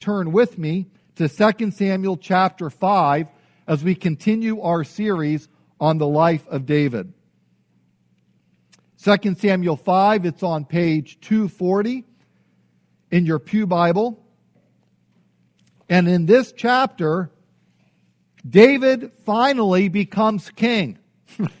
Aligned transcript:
turn 0.00 0.32
with 0.32 0.56
me 0.56 0.86
to 1.14 1.28
2 1.28 1.70
Samuel 1.72 2.16
chapter 2.16 2.70
5 2.70 3.28
as 3.66 3.84
we 3.84 3.94
continue 3.94 4.62
our 4.62 4.82
series 4.82 5.46
on 5.78 5.98
the 5.98 6.06
life 6.06 6.46
of 6.48 6.64
David. 6.64 7.12
2 9.04 9.34
Samuel 9.34 9.76
5, 9.76 10.24
it's 10.24 10.42
on 10.42 10.64
page 10.64 11.20
240 11.20 12.04
in 13.10 13.26
your 13.26 13.38
Pew 13.38 13.66
Bible. 13.66 14.24
And 15.90 16.08
in 16.08 16.24
this 16.24 16.52
chapter, 16.56 17.30
David 18.48 19.12
finally 19.26 19.88
becomes 19.88 20.48
king. 20.48 20.98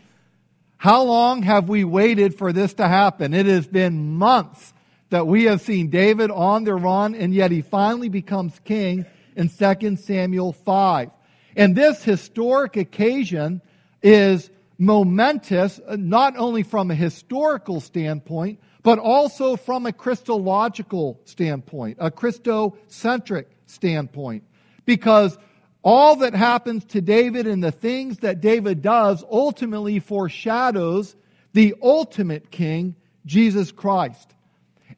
How 0.78 1.02
long 1.02 1.42
have 1.42 1.68
we 1.68 1.84
waited 1.84 2.38
for 2.38 2.54
this 2.54 2.72
to 2.74 2.88
happen? 2.88 3.34
It 3.34 3.44
has 3.44 3.66
been 3.66 4.14
months 4.14 4.72
that 5.10 5.26
we 5.26 5.44
have 5.44 5.60
seen 5.60 5.90
David 5.90 6.30
on 6.30 6.64
the 6.64 6.74
run, 6.74 7.14
and 7.14 7.34
yet 7.34 7.50
he 7.50 7.62
finally 7.62 8.08
becomes 8.08 8.58
king 8.64 9.04
in 9.36 9.48
2 9.48 9.96
Samuel 9.96 10.52
5. 10.52 11.10
And 11.56 11.76
this 11.76 12.02
historic 12.02 12.76
occasion 12.76 13.60
is 14.02 14.50
momentous, 14.78 15.80
uh, 15.86 15.96
not 15.98 16.36
only 16.36 16.62
from 16.62 16.90
a 16.90 16.94
historical 16.94 17.80
standpoint, 17.80 18.60
but 18.82 18.98
also 18.98 19.56
from 19.56 19.84
a 19.84 19.92
Christological 19.92 21.20
standpoint, 21.24 21.98
a 22.00 22.10
Christocentric 22.10 23.46
standpoint. 23.66 24.44
Because 24.86 25.36
all 25.82 26.16
that 26.16 26.34
happens 26.34 26.84
to 26.86 27.00
David 27.00 27.46
and 27.46 27.62
the 27.62 27.72
things 27.72 28.18
that 28.18 28.40
David 28.40 28.80
does 28.80 29.24
ultimately 29.30 29.98
foreshadows 29.98 31.14
the 31.52 31.74
ultimate 31.82 32.50
king, 32.50 32.94
Jesus 33.26 33.72
Christ. 33.72 34.34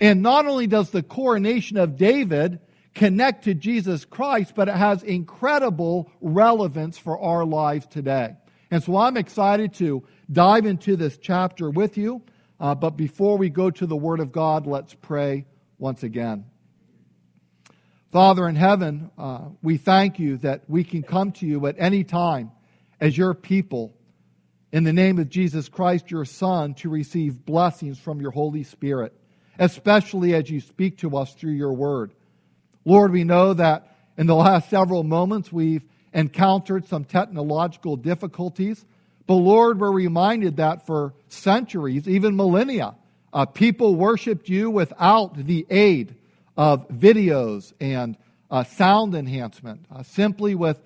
And 0.01 0.23
not 0.23 0.46
only 0.46 0.66
does 0.66 0.91
the 0.91 1.02
coronation 1.02 1.77
of 1.77 1.96
David 1.96 2.60
connect 2.95 3.45
to 3.45 3.55
Jesus 3.55 4.05
Christ, 4.05 4.55
but 4.55 4.68
it 4.68 4.74
has 4.74 5.02
incredible 5.02 6.10
relevance 6.20 6.98
for 6.98 7.18
our 7.18 7.45
lives 7.45 7.87
today. 7.87 8.37
And 8.70 8.82
so 8.82 8.96
I'm 8.96 9.16
excited 9.16 9.74
to 9.74 10.04
dive 10.30 10.66
into 10.66 10.96
this 10.96 11.18
chapter 11.18 11.70
with 11.70 11.96
you. 11.98 12.23
Uh, 12.59 12.74
but 12.74 12.96
before 12.96 13.37
we 13.37 13.51
go 13.51 13.70
to 13.70 13.87
the 13.87 13.96
Word 13.96 14.20
of 14.20 14.32
God, 14.32 14.66
let's 14.66 14.95
pray 14.95 15.46
once 15.79 16.02
again. 16.02 16.45
Father 18.13 18.46
in 18.46 18.57
heaven, 18.57 19.10
uh, 19.16 19.48
we 19.63 19.79
thank 19.79 20.18
you 20.18 20.37
that 20.38 20.63
we 20.68 20.85
can 20.85 21.02
come 21.02 21.32
to 21.32 21.46
you 21.46 21.66
at 21.66 21.76
any 21.79 22.04
time 22.04 22.52
as 23.01 23.16
your 23.16 23.35
people 23.35 23.96
in 24.70 24.85
the 24.85 24.93
name 24.93 25.18
of 25.18 25.29
Jesus 25.29 25.68
Christ, 25.68 26.10
your 26.10 26.24
Son, 26.24 26.74
to 26.74 26.88
receive 26.88 27.45
blessings 27.45 27.98
from 27.98 28.20
your 28.20 28.30
Holy 28.30 28.65
Spirit, 28.65 29.13
especially 29.58 30.34
as 30.34 30.50
you 30.50 30.60
speak 30.60 30.98
to 30.98 31.16
us 31.16 31.34
through 31.34 31.52
your 31.52 31.72
word. 31.72 32.12
Lord, 32.84 33.12
we 33.12 33.24
know 33.24 33.54
that 33.54 33.96
in 34.16 34.26
the 34.26 34.34
last 34.34 34.68
several 34.70 35.04
moments 35.04 35.52
we've 35.52 35.84
encountered 36.12 36.86
some 36.86 37.04
technological 37.04 37.96
difficulties, 37.96 38.84
but 39.26 39.34
Lord, 39.34 39.80
we're 39.80 39.92
reminded 39.92 40.56
that 40.56 40.86
for 40.86 41.14
centuries, 41.28 42.08
even 42.08 42.36
millennia, 42.36 42.95
uh, 43.32 43.46
people 43.46 43.95
worshiped 43.95 44.48
you 44.48 44.70
without 44.70 45.34
the 45.36 45.66
aid 45.70 46.14
of 46.56 46.88
videos 46.88 47.73
and 47.80 48.16
uh, 48.50 48.64
sound 48.64 49.14
enhancement, 49.14 49.86
uh, 49.90 50.02
simply 50.02 50.54
with 50.54 50.78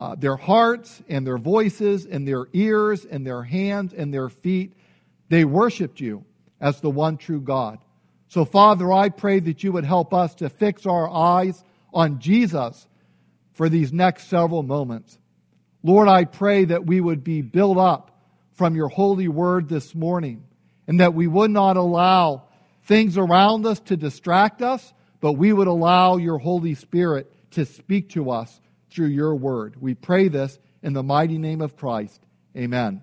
uh, 0.00 0.16
their 0.16 0.36
hearts 0.36 1.02
and 1.08 1.26
their 1.26 1.38
voices 1.38 2.06
and 2.06 2.26
their 2.26 2.46
ears 2.52 3.04
and 3.04 3.24
their 3.24 3.42
hands 3.42 3.92
and 3.92 4.12
their 4.12 4.28
feet. 4.28 4.76
They 5.28 5.44
worshiped 5.44 6.00
you 6.00 6.24
as 6.60 6.80
the 6.80 6.90
one 6.90 7.16
true 7.16 7.40
God. 7.40 7.78
So, 8.34 8.44
Father, 8.44 8.92
I 8.92 9.10
pray 9.10 9.38
that 9.38 9.62
you 9.62 9.70
would 9.70 9.84
help 9.84 10.12
us 10.12 10.34
to 10.36 10.48
fix 10.48 10.86
our 10.86 11.08
eyes 11.08 11.62
on 11.92 12.18
Jesus 12.18 12.88
for 13.52 13.68
these 13.68 13.92
next 13.92 14.26
several 14.26 14.64
moments. 14.64 15.16
Lord, 15.84 16.08
I 16.08 16.24
pray 16.24 16.64
that 16.64 16.84
we 16.84 17.00
would 17.00 17.22
be 17.22 17.42
built 17.42 17.78
up 17.78 18.10
from 18.54 18.74
your 18.74 18.88
holy 18.88 19.28
word 19.28 19.68
this 19.68 19.94
morning 19.94 20.42
and 20.88 20.98
that 20.98 21.14
we 21.14 21.28
would 21.28 21.52
not 21.52 21.76
allow 21.76 22.48
things 22.86 23.16
around 23.16 23.66
us 23.66 23.78
to 23.82 23.96
distract 23.96 24.62
us, 24.62 24.92
but 25.20 25.34
we 25.34 25.52
would 25.52 25.68
allow 25.68 26.16
your 26.16 26.38
Holy 26.38 26.74
Spirit 26.74 27.32
to 27.52 27.64
speak 27.64 28.08
to 28.14 28.30
us 28.30 28.60
through 28.90 29.10
your 29.10 29.36
word. 29.36 29.76
We 29.80 29.94
pray 29.94 30.26
this 30.26 30.58
in 30.82 30.92
the 30.92 31.04
mighty 31.04 31.38
name 31.38 31.60
of 31.60 31.76
Christ. 31.76 32.20
Amen. 32.56 33.00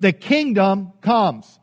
The 0.00 0.12
kingdom 0.12 0.92
comes. 1.00 1.59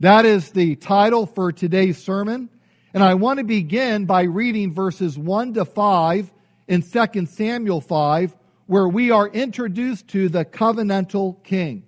That 0.00 0.26
is 0.26 0.50
the 0.50 0.76
title 0.76 1.24
for 1.24 1.52
today's 1.52 1.96
sermon. 1.96 2.50
And 2.92 3.02
I 3.02 3.14
want 3.14 3.38
to 3.38 3.44
begin 3.44 4.04
by 4.04 4.24
reading 4.24 4.74
verses 4.74 5.18
1 5.18 5.54
to 5.54 5.64
5 5.64 6.32
in 6.68 6.82
2 6.82 7.26
Samuel 7.26 7.80
5, 7.80 8.36
where 8.66 8.88
we 8.88 9.10
are 9.10 9.26
introduced 9.26 10.08
to 10.08 10.28
the 10.28 10.44
covenantal 10.44 11.42
king. 11.42 11.84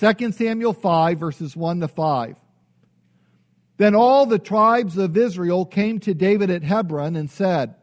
2 0.00 0.32
Samuel 0.32 0.72
5, 0.72 1.18
verses 1.18 1.54
1 1.54 1.80
to 1.80 1.88
5. 1.88 2.36
Then 3.76 3.94
all 3.94 4.24
the 4.24 4.38
tribes 4.38 4.96
of 4.96 5.16
Israel 5.16 5.66
came 5.66 5.98
to 6.00 6.14
David 6.14 6.48
at 6.48 6.62
Hebron 6.62 7.16
and 7.16 7.30
said, 7.30 7.74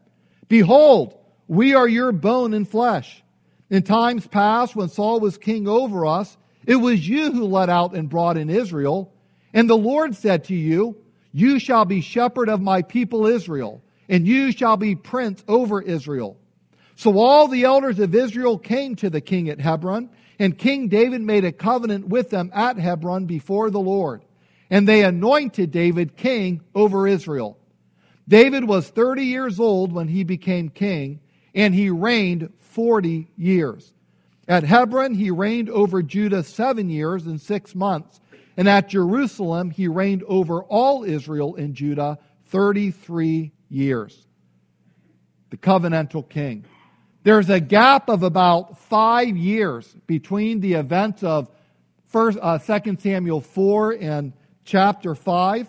Behold, 0.48 1.16
we 1.46 1.74
are 1.74 1.86
your 1.86 2.10
bone 2.10 2.52
and 2.52 2.68
flesh. 2.68 3.22
In 3.70 3.84
times 3.84 4.26
past, 4.26 4.74
when 4.74 4.88
Saul 4.88 5.20
was 5.20 5.38
king 5.38 5.68
over 5.68 6.04
us, 6.04 6.36
it 6.66 6.76
was 6.76 7.08
you 7.08 7.30
who 7.30 7.44
led 7.44 7.70
out 7.70 7.94
and 7.94 8.08
brought 8.08 8.36
in 8.36 8.50
Israel. 8.50 9.12
And 9.52 9.68
the 9.68 9.76
Lord 9.76 10.14
said 10.14 10.44
to 10.44 10.54
you, 10.54 10.96
You 11.32 11.58
shall 11.58 11.84
be 11.84 12.00
shepherd 12.00 12.48
of 12.48 12.60
my 12.60 12.82
people 12.82 13.26
Israel, 13.26 13.82
and 14.08 14.26
you 14.26 14.52
shall 14.52 14.76
be 14.76 14.94
prince 14.94 15.44
over 15.48 15.80
Israel. 15.80 16.36
So 16.96 17.18
all 17.18 17.48
the 17.48 17.64
elders 17.64 17.98
of 17.98 18.14
Israel 18.14 18.58
came 18.58 18.96
to 18.96 19.10
the 19.10 19.20
king 19.20 19.48
at 19.48 19.60
Hebron, 19.60 20.10
and 20.38 20.56
King 20.56 20.88
David 20.88 21.22
made 21.22 21.44
a 21.44 21.52
covenant 21.52 22.08
with 22.08 22.30
them 22.30 22.50
at 22.54 22.78
Hebron 22.78 23.26
before 23.26 23.70
the 23.70 23.80
Lord 23.80 24.22
and 24.70 24.86
they 24.86 25.02
anointed 25.02 25.72
David 25.72 26.16
king 26.16 26.62
over 26.74 27.06
Israel. 27.06 27.58
David 28.28 28.64
was 28.64 28.88
30 28.88 29.24
years 29.24 29.58
old 29.58 29.92
when 29.92 30.06
he 30.06 30.22
became 30.22 30.68
king, 30.68 31.20
and 31.54 31.74
he 31.74 31.90
reigned 31.90 32.52
40 32.58 33.28
years. 33.36 33.92
At 34.46 34.62
Hebron, 34.62 35.14
he 35.14 35.32
reigned 35.32 35.68
over 35.68 36.02
Judah 36.02 36.44
seven 36.44 36.88
years 36.88 37.26
and 37.26 37.40
six 37.40 37.74
months. 37.74 38.20
And 38.60 38.68
at 38.68 38.90
Jerusalem, 38.90 39.70
he 39.70 39.88
reigned 39.88 40.22
over 40.24 40.62
all 40.62 41.02
Israel 41.02 41.56
and 41.56 41.74
Judah 41.74 42.18
33 42.48 43.52
years. 43.70 44.26
The 45.48 45.56
covenantal 45.56 46.28
king. 46.28 46.66
There's 47.22 47.48
a 47.48 47.58
gap 47.58 48.10
of 48.10 48.22
about 48.22 48.76
five 48.76 49.34
years 49.34 49.96
between 50.06 50.60
the 50.60 50.74
events 50.74 51.22
of 51.22 51.48
first, 52.08 52.36
uh, 52.42 52.58
2 52.58 52.98
Samuel 53.00 53.40
4 53.40 53.92
and 53.92 54.34
chapter 54.66 55.14
5. 55.14 55.66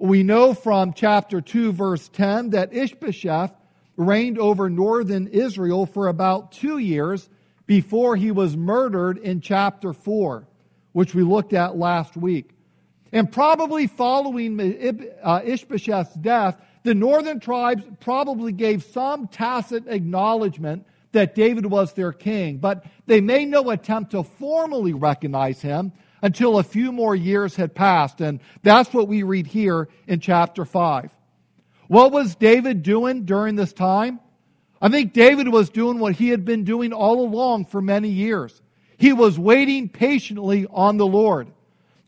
We 0.00 0.24
know 0.24 0.54
from 0.54 0.92
chapter 0.92 1.40
2, 1.40 1.70
verse 1.72 2.08
10, 2.08 2.50
that 2.50 2.74
Ishbosheth 2.74 3.52
reigned 3.96 4.40
over 4.40 4.68
northern 4.68 5.28
Israel 5.28 5.86
for 5.86 6.08
about 6.08 6.50
two 6.50 6.78
years 6.78 7.30
before 7.66 8.16
he 8.16 8.32
was 8.32 8.56
murdered 8.56 9.18
in 9.18 9.40
chapter 9.40 9.92
4, 9.92 10.48
which 10.94 11.14
we 11.14 11.22
looked 11.22 11.52
at 11.52 11.76
last 11.76 12.16
week. 12.16 12.50
And 13.12 13.30
probably 13.30 13.86
following 13.86 14.58
uh, 15.22 15.40
Ishbosheth's 15.44 16.14
death, 16.14 16.56
the 16.84 16.94
northern 16.94 17.40
tribes 17.40 17.84
probably 18.00 18.52
gave 18.52 18.82
some 18.84 19.28
tacit 19.28 19.84
acknowledgement 19.88 20.86
that 21.12 21.34
David 21.34 21.66
was 21.66 21.92
their 21.92 22.12
king, 22.12 22.58
but 22.58 22.84
they 23.06 23.20
made 23.20 23.48
no 23.48 23.70
attempt 23.70 24.12
to 24.12 24.22
formally 24.22 24.92
recognize 24.92 25.60
him 25.60 25.92
until 26.22 26.58
a 26.58 26.62
few 26.62 26.92
more 26.92 27.14
years 27.14 27.56
had 27.56 27.74
passed. 27.74 28.20
And 28.20 28.40
that's 28.62 28.92
what 28.94 29.08
we 29.08 29.22
read 29.22 29.46
here 29.46 29.88
in 30.06 30.20
chapter 30.20 30.64
5. 30.64 31.10
What 31.88 32.12
was 32.12 32.34
David 32.34 32.82
doing 32.82 33.24
during 33.24 33.56
this 33.56 33.72
time? 33.72 34.20
I 34.80 34.88
think 34.88 35.12
David 35.12 35.48
was 35.48 35.70
doing 35.70 35.98
what 35.98 36.14
he 36.14 36.28
had 36.28 36.44
been 36.44 36.64
doing 36.64 36.92
all 36.92 37.20
along 37.20 37.66
for 37.66 37.80
many 37.80 38.08
years. 38.08 38.60
He 38.96 39.12
was 39.12 39.38
waiting 39.38 39.88
patiently 39.88 40.66
on 40.70 40.96
the 40.96 41.06
Lord, 41.06 41.48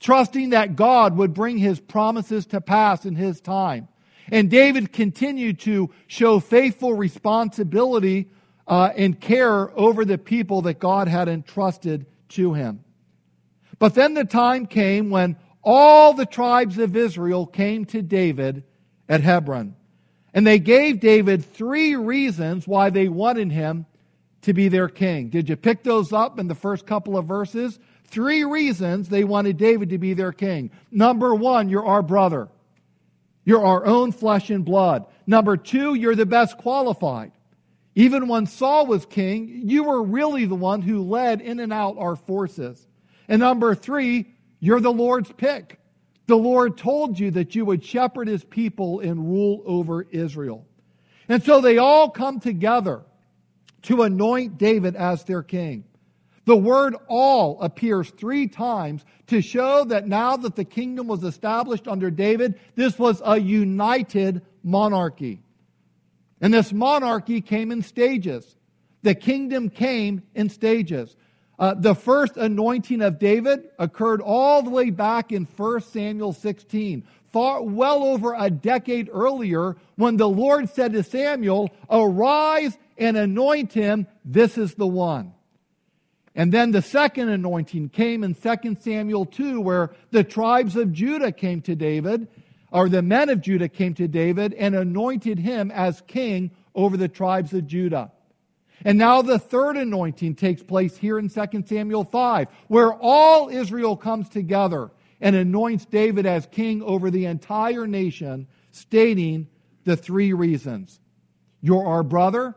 trusting 0.00 0.50
that 0.50 0.76
God 0.76 1.16
would 1.16 1.34
bring 1.34 1.58
his 1.58 1.80
promises 1.80 2.46
to 2.46 2.60
pass 2.60 3.04
in 3.04 3.16
his 3.16 3.40
time. 3.40 3.88
And 4.30 4.50
David 4.50 4.92
continued 4.92 5.60
to 5.60 5.90
show 6.06 6.40
faithful 6.40 6.94
responsibility 6.94 8.28
uh, 8.66 8.90
and 8.96 9.20
care 9.20 9.70
over 9.78 10.04
the 10.04 10.18
people 10.18 10.62
that 10.62 10.78
God 10.78 11.06
had 11.06 11.28
entrusted 11.28 12.06
to 12.30 12.54
him. 12.54 12.82
But 13.78 13.94
then 13.94 14.14
the 14.14 14.24
time 14.24 14.66
came 14.66 15.10
when 15.10 15.36
all 15.62 16.14
the 16.14 16.26
tribes 16.26 16.78
of 16.78 16.96
Israel 16.96 17.46
came 17.46 17.84
to 17.86 18.02
David 18.02 18.64
at 19.08 19.20
Hebron. 19.20 19.76
And 20.32 20.46
they 20.46 20.58
gave 20.58 21.00
David 21.00 21.44
three 21.44 21.96
reasons 21.96 22.66
why 22.66 22.90
they 22.90 23.08
wanted 23.08 23.50
him 23.52 23.86
to 24.46 24.54
be 24.54 24.68
their 24.68 24.88
king. 24.88 25.28
Did 25.28 25.48
you 25.48 25.56
pick 25.56 25.82
those 25.82 26.12
up 26.12 26.38
in 26.38 26.46
the 26.46 26.54
first 26.54 26.86
couple 26.86 27.18
of 27.18 27.26
verses? 27.26 27.80
Three 28.04 28.44
reasons 28.44 29.08
they 29.08 29.24
wanted 29.24 29.56
David 29.56 29.90
to 29.90 29.98
be 29.98 30.14
their 30.14 30.30
king. 30.30 30.70
Number 30.92 31.34
one, 31.34 31.68
you're 31.68 31.84
our 31.84 32.02
brother. 32.02 32.48
You're 33.44 33.66
our 33.66 33.84
own 33.84 34.12
flesh 34.12 34.48
and 34.50 34.64
blood. 34.64 35.06
Number 35.26 35.56
two, 35.56 35.94
you're 35.94 36.14
the 36.14 36.26
best 36.26 36.58
qualified. 36.58 37.32
Even 37.96 38.28
when 38.28 38.46
Saul 38.46 38.86
was 38.86 39.04
king, 39.04 39.62
you 39.64 39.82
were 39.82 40.02
really 40.02 40.44
the 40.44 40.54
one 40.54 40.80
who 40.80 41.02
led 41.02 41.40
in 41.40 41.58
and 41.58 41.72
out 41.72 41.98
our 41.98 42.14
forces. 42.14 42.86
And 43.26 43.40
number 43.40 43.74
three, 43.74 44.26
you're 44.60 44.80
the 44.80 44.92
Lord's 44.92 45.32
pick. 45.32 45.80
The 46.26 46.36
Lord 46.36 46.78
told 46.78 47.18
you 47.18 47.32
that 47.32 47.56
you 47.56 47.64
would 47.64 47.84
shepherd 47.84 48.28
his 48.28 48.44
people 48.44 49.00
and 49.00 49.28
rule 49.28 49.64
over 49.66 50.02
Israel. 50.02 50.64
And 51.28 51.42
so 51.42 51.60
they 51.60 51.78
all 51.78 52.10
come 52.10 52.38
together 52.38 53.02
to 53.86 54.02
anoint 54.02 54.58
David 54.58 54.96
as 54.96 55.24
their 55.24 55.42
king. 55.42 55.84
The 56.44 56.56
word 56.56 56.94
all 57.08 57.60
appears 57.60 58.10
three 58.10 58.46
times 58.46 59.04
to 59.26 59.42
show 59.42 59.84
that 59.84 60.06
now 60.06 60.36
that 60.36 60.54
the 60.54 60.64
kingdom 60.64 61.08
was 61.08 61.24
established 61.24 61.88
under 61.88 62.10
David, 62.10 62.58
this 62.76 62.98
was 62.98 63.20
a 63.24 63.36
united 63.38 64.42
monarchy. 64.62 65.40
And 66.40 66.54
this 66.54 66.72
monarchy 66.72 67.40
came 67.40 67.72
in 67.72 67.82
stages. 67.82 68.56
The 69.02 69.14
kingdom 69.14 69.70
came 69.70 70.22
in 70.34 70.48
stages. 70.50 71.16
Uh, 71.58 71.74
the 71.74 71.94
first 71.94 72.36
anointing 72.36 73.02
of 73.02 73.18
David 73.18 73.68
occurred 73.78 74.20
all 74.20 74.62
the 74.62 74.70
way 74.70 74.90
back 74.90 75.32
in 75.32 75.44
1 75.44 75.80
Samuel 75.80 76.32
16, 76.32 77.04
far 77.32 77.62
well 77.62 78.04
over 78.04 78.34
a 78.38 78.50
decade 78.50 79.08
earlier, 79.12 79.76
when 79.96 80.16
the 80.16 80.28
Lord 80.28 80.68
said 80.68 80.92
to 80.92 81.02
Samuel, 81.02 81.70
Arise 81.90 82.76
and 82.98 83.16
anoint 83.16 83.72
him, 83.72 84.06
this 84.24 84.58
is 84.58 84.74
the 84.74 84.86
one. 84.86 85.32
And 86.34 86.52
then 86.52 86.70
the 86.70 86.82
second 86.82 87.30
anointing 87.30 87.88
came 87.90 88.22
in 88.22 88.34
2 88.34 88.76
Samuel 88.80 89.24
2, 89.24 89.60
where 89.60 89.92
the 90.10 90.24
tribes 90.24 90.76
of 90.76 90.92
Judah 90.92 91.32
came 91.32 91.62
to 91.62 91.74
David 91.74 92.28
or 92.70 92.88
the 92.88 93.02
men 93.02 93.30
of 93.30 93.40
Judah 93.40 93.68
came 93.68 93.94
to 93.94 94.06
David 94.06 94.52
and 94.54 94.74
anointed 94.74 95.38
him 95.38 95.70
as 95.70 96.02
king 96.06 96.50
over 96.74 96.96
the 96.96 97.08
tribes 97.08 97.54
of 97.54 97.66
Judah. 97.66 98.12
And 98.84 98.98
now 98.98 99.22
the 99.22 99.38
third 99.38 99.78
anointing 99.78 100.34
takes 100.34 100.62
place 100.62 100.96
here 100.96 101.18
in 101.18 101.30
2 101.30 101.64
Samuel 101.66 102.04
5, 102.04 102.48
where 102.68 102.92
all 102.92 103.48
Israel 103.48 103.96
comes 103.96 104.28
together 104.28 104.90
and 105.20 105.34
anoints 105.34 105.86
David 105.86 106.26
as 106.26 106.46
king 106.46 106.82
over 106.82 107.10
the 107.10 107.24
entire 107.24 107.86
nation, 107.86 108.46
stating 108.72 109.48
the 109.84 109.96
three 109.96 110.34
reasons. 110.34 111.00
You're 111.62 111.86
our 111.86 112.02
brother, 112.02 112.54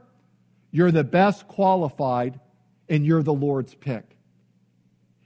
you're 0.72 0.92
the 0.92 1.04
best 1.04 1.48
qualified, 1.48 2.40
and 2.88 3.06
you're 3.06 3.24
the 3.24 3.34
Lord's 3.34 3.76
pick. 3.76 4.18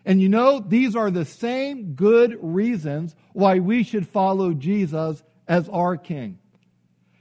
And 0.06 0.22
you 0.22 0.30
know, 0.30 0.60
these 0.60 0.96
are 0.96 1.10
the 1.10 1.26
same 1.26 1.94
good 1.94 2.38
reasons 2.42 3.16
why 3.32 3.60
we 3.60 3.84
should 3.84 4.08
follow 4.08 4.54
Jesus 4.54 5.24
as 5.48 5.70
our 5.70 5.98
king. 5.98 6.40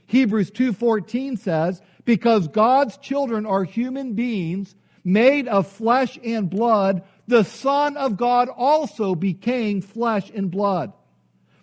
Hebrews 0.07 0.51
2:14 0.51 1.37
says, 1.37 1.81
"Because 2.05 2.49
God's 2.49 2.97
children 2.99 3.47
are 3.47 3.65
human 3.65 4.15
beings 4.15 4.75
made 5.05 5.49
of 5.49 5.67
flesh 5.67 6.19
and 6.25 6.49
blood, 6.49 7.03
the 7.27 7.45
Son 7.45 7.97
of 7.97 8.17
God 8.17 8.49
also 8.49 9.15
became 9.15 9.81
flesh 9.81 10.31
and 10.35 10.51
blood. 10.51 10.93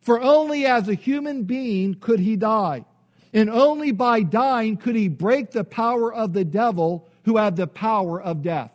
For 0.01 0.21
only 0.21 0.65
as 0.65 0.87
a 0.87 0.93
human 0.93 1.43
being 1.43 1.95
could 1.95 2.19
he 2.19 2.35
die, 2.35 2.85
and 3.33 3.49
only 3.49 3.91
by 3.91 4.21
dying 4.21 4.77
could 4.77 4.95
he 4.95 5.07
break 5.07 5.51
the 5.51 5.63
power 5.63 6.13
of 6.13 6.33
the 6.33 6.45
devil 6.45 7.07
who 7.25 7.37
had 7.37 7.55
the 7.55 7.67
power 7.67 8.21
of 8.21 8.41
death." 8.41 8.71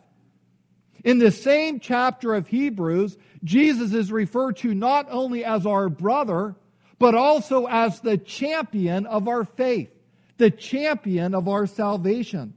In 1.03 1.19
the 1.19 1.31
same 1.31 1.79
chapter 1.79 2.33
of 2.33 2.47
Hebrews, 2.47 3.17
Jesus 3.43 3.93
is 3.93 4.11
referred 4.11 4.57
to 4.57 4.73
not 4.73 5.07
only 5.11 5.45
as 5.45 5.65
our 5.65 5.89
brother, 5.89 6.55
but 6.97 7.13
also 7.13 7.67
as 7.67 7.99
the 7.99 8.17
champion 8.17 9.05
of 9.05 9.27
our 9.27 9.43
faith, 9.43 9.91
the 10.37 10.49
champion 10.49 11.35
of 11.35 11.47
our 11.47 11.67
salvation. 11.67 12.53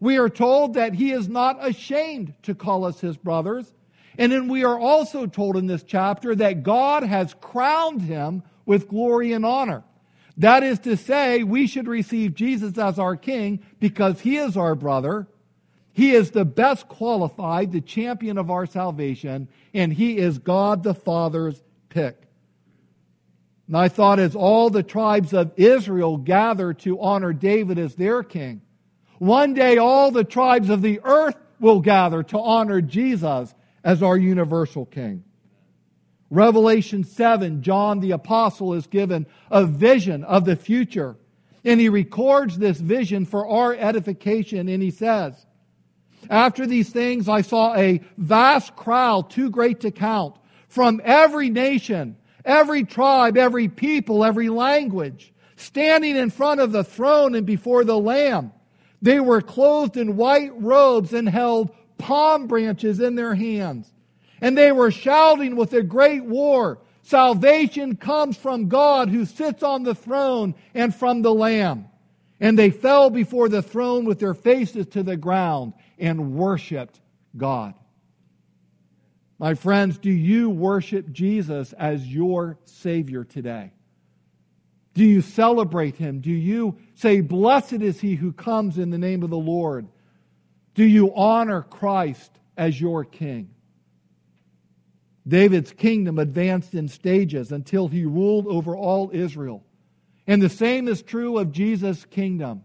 We 0.00 0.18
are 0.18 0.28
told 0.28 0.74
that 0.74 0.94
he 0.94 1.12
is 1.12 1.28
not 1.28 1.64
ashamed 1.64 2.34
to 2.42 2.54
call 2.54 2.84
us 2.84 3.00
his 3.00 3.16
brothers. 3.16 3.72
And 4.18 4.32
then 4.32 4.48
we 4.48 4.64
are 4.64 4.78
also 4.78 5.26
told 5.26 5.56
in 5.56 5.66
this 5.66 5.82
chapter 5.82 6.34
that 6.34 6.62
God 6.62 7.02
has 7.02 7.34
crowned 7.34 8.02
him 8.02 8.42
with 8.64 8.88
glory 8.88 9.32
and 9.32 9.44
honor. 9.44 9.84
That 10.38 10.62
is 10.62 10.78
to 10.80 10.96
say, 10.96 11.42
we 11.42 11.66
should 11.66 11.88
receive 11.88 12.34
Jesus 12.34 12.76
as 12.76 12.98
our 12.98 13.16
king 13.16 13.60
because 13.80 14.20
he 14.20 14.36
is 14.36 14.56
our 14.56 14.74
brother 14.74 15.26
he 15.96 16.12
is 16.12 16.30
the 16.30 16.44
best 16.44 16.88
qualified, 16.88 17.72
the 17.72 17.80
champion 17.80 18.36
of 18.36 18.50
our 18.50 18.66
salvation, 18.66 19.48
and 19.72 19.90
he 19.90 20.18
is 20.18 20.38
God 20.38 20.82
the 20.82 20.92
Father's 20.92 21.58
pick. 21.88 22.20
And 23.66 23.78
I 23.78 23.88
thought 23.88 24.18
as 24.18 24.36
all 24.36 24.68
the 24.68 24.82
tribes 24.82 25.32
of 25.32 25.52
Israel 25.56 26.18
gather 26.18 26.74
to 26.74 27.00
honor 27.00 27.32
David 27.32 27.78
as 27.78 27.94
their 27.94 28.22
king, 28.22 28.60
one 29.20 29.54
day 29.54 29.78
all 29.78 30.10
the 30.10 30.22
tribes 30.22 30.68
of 30.68 30.82
the 30.82 31.00
earth 31.02 31.38
will 31.60 31.80
gather 31.80 32.22
to 32.24 32.40
honor 32.40 32.82
Jesus 32.82 33.54
as 33.82 34.02
our 34.02 34.18
universal 34.18 34.84
king. 34.84 35.24
Revelation 36.36 37.02
7, 37.02 37.62
John 37.62 38.00
the 38.00 38.10
apostle 38.10 38.74
is 38.74 38.86
given 38.86 39.26
a 39.50 39.64
vision 39.64 40.22
of 40.22 40.44
the 40.44 40.54
future. 40.54 41.16
And 41.64 41.80
he 41.80 41.88
records 41.88 42.58
this 42.58 42.78
vision 42.78 43.24
for 43.24 43.48
our 43.48 43.72
edification 43.74 44.68
and 44.68 44.82
he 44.82 44.90
says, 44.90 45.46
after 46.28 46.66
these 46.66 46.90
things, 46.90 47.26
I 47.26 47.40
saw 47.40 47.74
a 47.74 48.02
vast 48.18 48.76
crowd, 48.76 49.30
too 49.30 49.48
great 49.48 49.80
to 49.80 49.90
count, 49.90 50.36
from 50.68 51.00
every 51.04 51.48
nation, 51.48 52.18
every 52.44 52.84
tribe, 52.84 53.38
every 53.38 53.68
people, 53.68 54.22
every 54.22 54.50
language, 54.50 55.32
standing 55.56 56.16
in 56.16 56.28
front 56.28 56.60
of 56.60 56.70
the 56.70 56.84
throne 56.84 57.34
and 57.34 57.46
before 57.46 57.82
the 57.82 57.98
Lamb. 57.98 58.52
They 59.00 59.20
were 59.20 59.40
clothed 59.40 59.96
in 59.96 60.18
white 60.18 60.52
robes 60.60 61.14
and 61.14 61.30
held 61.30 61.74
palm 61.96 62.46
branches 62.46 63.00
in 63.00 63.14
their 63.14 63.34
hands. 63.34 63.90
And 64.40 64.56
they 64.56 64.72
were 64.72 64.90
shouting 64.90 65.56
with 65.56 65.72
a 65.72 65.82
great 65.82 66.24
war, 66.24 66.78
Salvation 67.06 67.94
comes 67.94 68.36
from 68.36 68.68
God 68.68 69.10
who 69.10 69.26
sits 69.26 69.62
on 69.62 69.84
the 69.84 69.94
throne 69.94 70.56
and 70.74 70.92
from 70.92 71.22
the 71.22 71.32
Lamb. 71.32 71.86
And 72.40 72.58
they 72.58 72.70
fell 72.70 73.10
before 73.10 73.48
the 73.48 73.62
throne 73.62 74.06
with 74.06 74.18
their 74.18 74.34
faces 74.34 74.86
to 74.88 75.04
the 75.04 75.16
ground 75.16 75.74
and 76.00 76.34
worshiped 76.34 77.00
God. 77.36 77.74
My 79.38 79.54
friends, 79.54 79.98
do 79.98 80.10
you 80.10 80.50
worship 80.50 81.12
Jesus 81.12 81.72
as 81.74 82.04
your 82.04 82.58
Savior 82.64 83.22
today? 83.22 83.70
Do 84.94 85.04
you 85.04 85.20
celebrate 85.20 85.94
Him? 85.94 86.20
Do 86.20 86.32
you 86.32 86.76
say, 86.96 87.20
Blessed 87.20 87.74
is 87.74 88.00
He 88.00 88.16
who 88.16 88.32
comes 88.32 88.78
in 88.78 88.90
the 88.90 88.98
name 88.98 89.22
of 89.22 89.30
the 89.30 89.36
Lord? 89.38 89.86
Do 90.74 90.84
you 90.84 91.14
honor 91.14 91.62
Christ 91.62 92.32
as 92.56 92.80
your 92.80 93.04
King? 93.04 93.50
David's 95.26 95.72
kingdom 95.72 96.18
advanced 96.18 96.74
in 96.74 96.88
stages 96.88 97.50
until 97.50 97.88
he 97.88 98.04
ruled 98.04 98.46
over 98.46 98.76
all 98.76 99.10
Israel. 99.12 99.64
And 100.26 100.40
the 100.40 100.48
same 100.48 100.88
is 100.88 101.02
true 101.02 101.38
of 101.38 101.52
Jesus' 101.52 102.04
kingdom. 102.04 102.64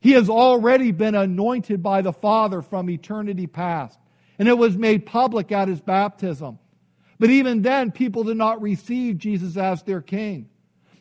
He 0.00 0.12
has 0.12 0.28
already 0.28 0.92
been 0.92 1.14
anointed 1.14 1.82
by 1.82 2.02
the 2.02 2.12
Father 2.12 2.62
from 2.62 2.90
eternity 2.90 3.46
past, 3.46 3.98
and 4.38 4.48
it 4.48 4.58
was 4.58 4.76
made 4.76 5.06
public 5.06 5.50
at 5.52 5.68
his 5.68 5.80
baptism. 5.80 6.58
But 7.18 7.30
even 7.30 7.62
then, 7.62 7.92
people 7.92 8.24
did 8.24 8.36
not 8.36 8.60
receive 8.60 9.18
Jesus 9.18 9.56
as 9.56 9.82
their 9.82 10.02
king. 10.02 10.48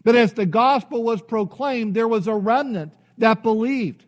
But 0.04 0.16
as 0.16 0.34
the 0.34 0.46
gospel 0.46 1.04
was 1.04 1.22
proclaimed, 1.22 1.94
there 1.94 2.08
was 2.08 2.28
a 2.28 2.36
remnant 2.36 2.94
that 3.18 3.44
believed. 3.44 4.06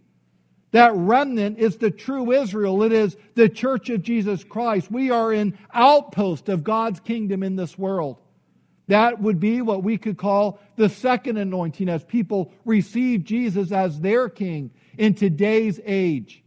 That 0.71 0.93
remnant 0.95 1.59
is 1.59 1.77
the 1.77 1.91
true 1.91 2.31
Israel. 2.31 2.83
It 2.83 2.91
is 2.91 3.15
the 3.35 3.49
church 3.49 3.89
of 3.89 4.03
Jesus 4.03 4.43
Christ. 4.43 4.91
We 4.91 5.11
are 5.11 5.31
an 5.31 5.57
outpost 5.73 6.49
of 6.49 6.63
God's 6.63 6.99
kingdom 6.99 7.41
in 7.41 7.55
this 7.55 7.77
world. 7.77 8.19
That 8.87 9.21
would 9.21 9.39
be 9.39 9.61
what 9.61 9.83
we 9.83 9.97
could 9.97 10.17
call 10.17 10.59
the 10.75 10.89
second 10.89 11.37
anointing 11.37 11.89
as 11.89 12.03
people 12.03 12.53
receive 12.65 13.23
Jesus 13.23 13.71
as 13.71 13.99
their 13.99 14.29
king 14.29 14.71
in 14.97 15.13
today's 15.13 15.79
age. 15.85 16.43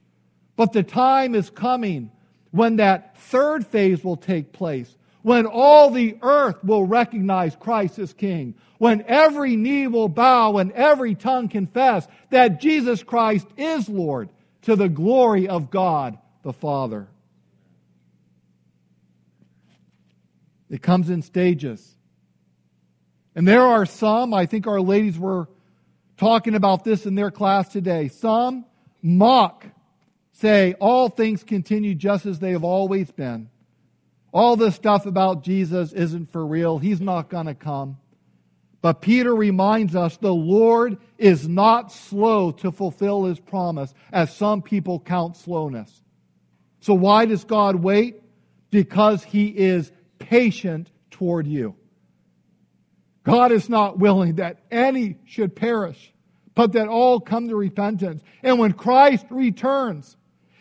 But 0.57 0.73
the 0.73 0.83
time 0.83 1.35
is 1.35 1.51
coming 1.51 2.11
when 2.51 2.77
that 2.77 3.17
third 3.17 3.67
phase 3.67 4.03
will 4.03 4.17
take 4.17 4.53
place, 4.53 4.95
when 5.23 5.47
all 5.47 5.91
the 5.91 6.17
earth 6.23 6.63
will 6.65 6.85
recognize 6.85 7.55
Christ 7.57 7.99
as 7.99 8.13
king, 8.13 8.55
when 8.79 9.05
every 9.07 9.57
knee 9.57 9.87
will 9.87 10.09
bow 10.09 10.57
and 10.57 10.73
every 10.73 11.15
tongue 11.15 11.49
confess 11.49 12.07
that 12.31 12.61
Jesus 12.61 13.03
Christ 13.03 13.47
is 13.57 13.89
Lord 13.89 14.31
to 14.63 14.77
the 14.77 14.89
glory 14.89 15.49
of 15.49 15.71
God 15.71 16.19
the 16.43 16.53
Father. 16.53 17.09
It 20.71 20.83
comes 20.83 21.11
in 21.11 21.23
stages. 21.23 21.97
And 23.35 23.47
there 23.47 23.63
are 23.63 23.85
some, 23.87 24.33
I 24.33 24.47
think 24.47 24.67
our 24.67 24.81
ladies 24.81 25.19
were 25.19 25.49
talking 26.17 26.55
about 26.55 26.85
this 26.85 27.07
in 27.07 27.15
their 27.15 27.31
class 27.31 27.69
today. 27.69 28.09
Some 28.09 28.65
mock, 29.03 29.67
say, 30.33 30.75
all 30.81 31.09
things 31.09 31.43
continue 31.43 31.95
just 31.95 32.27
as 32.27 32.39
they 32.39 32.53
have 32.53 32.65
always 32.65 33.11
been. 33.11 33.51
All 34.33 34.57
this 34.57 34.75
stuff 34.75 35.07
about 35.07 35.43
Jesus 35.43 35.93
isn't 35.93 36.33
for 36.33 36.47
real. 36.47 36.79
He's 36.79 37.01
not 37.01 37.29
going 37.29 37.47
to 37.47 37.55
come. 37.55 37.99
But 38.83 39.03
Peter 39.03 39.35
reminds 39.35 39.95
us 39.95 40.17
the 40.17 40.33
Lord 40.33 40.99
is 41.19 41.47
not 41.47 41.93
slow 41.93 42.51
to 42.53 42.73
fulfill 42.73 43.25
his 43.25 43.39
promise, 43.39 43.93
as 44.13 44.35
some 44.35 44.63
people 44.63 45.01
count 45.01 45.37
slowness. 45.37 46.03
So 46.81 46.95
why 46.95 47.27
does 47.27 47.45
God 47.45 47.77
wait? 47.77 48.23
Because 48.71 49.23
he 49.23 49.49
is 49.49 49.93
patient 50.19 50.91
toward 51.11 51.47
you. 51.47 51.75
God 53.23 53.53
is 53.53 53.69
not 53.69 53.99
willing 53.99 54.37
that 54.37 54.61
any 54.71 55.17
should 55.27 55.55
perish, 55.55 56.13
but 56.55 56.73
that 56.73 56.89
all 56.89 57.21
come 57.21 57.49
to 57.49 57.57
repentance. 57.57 58.23
And 58.43 58.59
when 58.59 58.73
Christ 58.73 59.27
returns, 59.29 60.17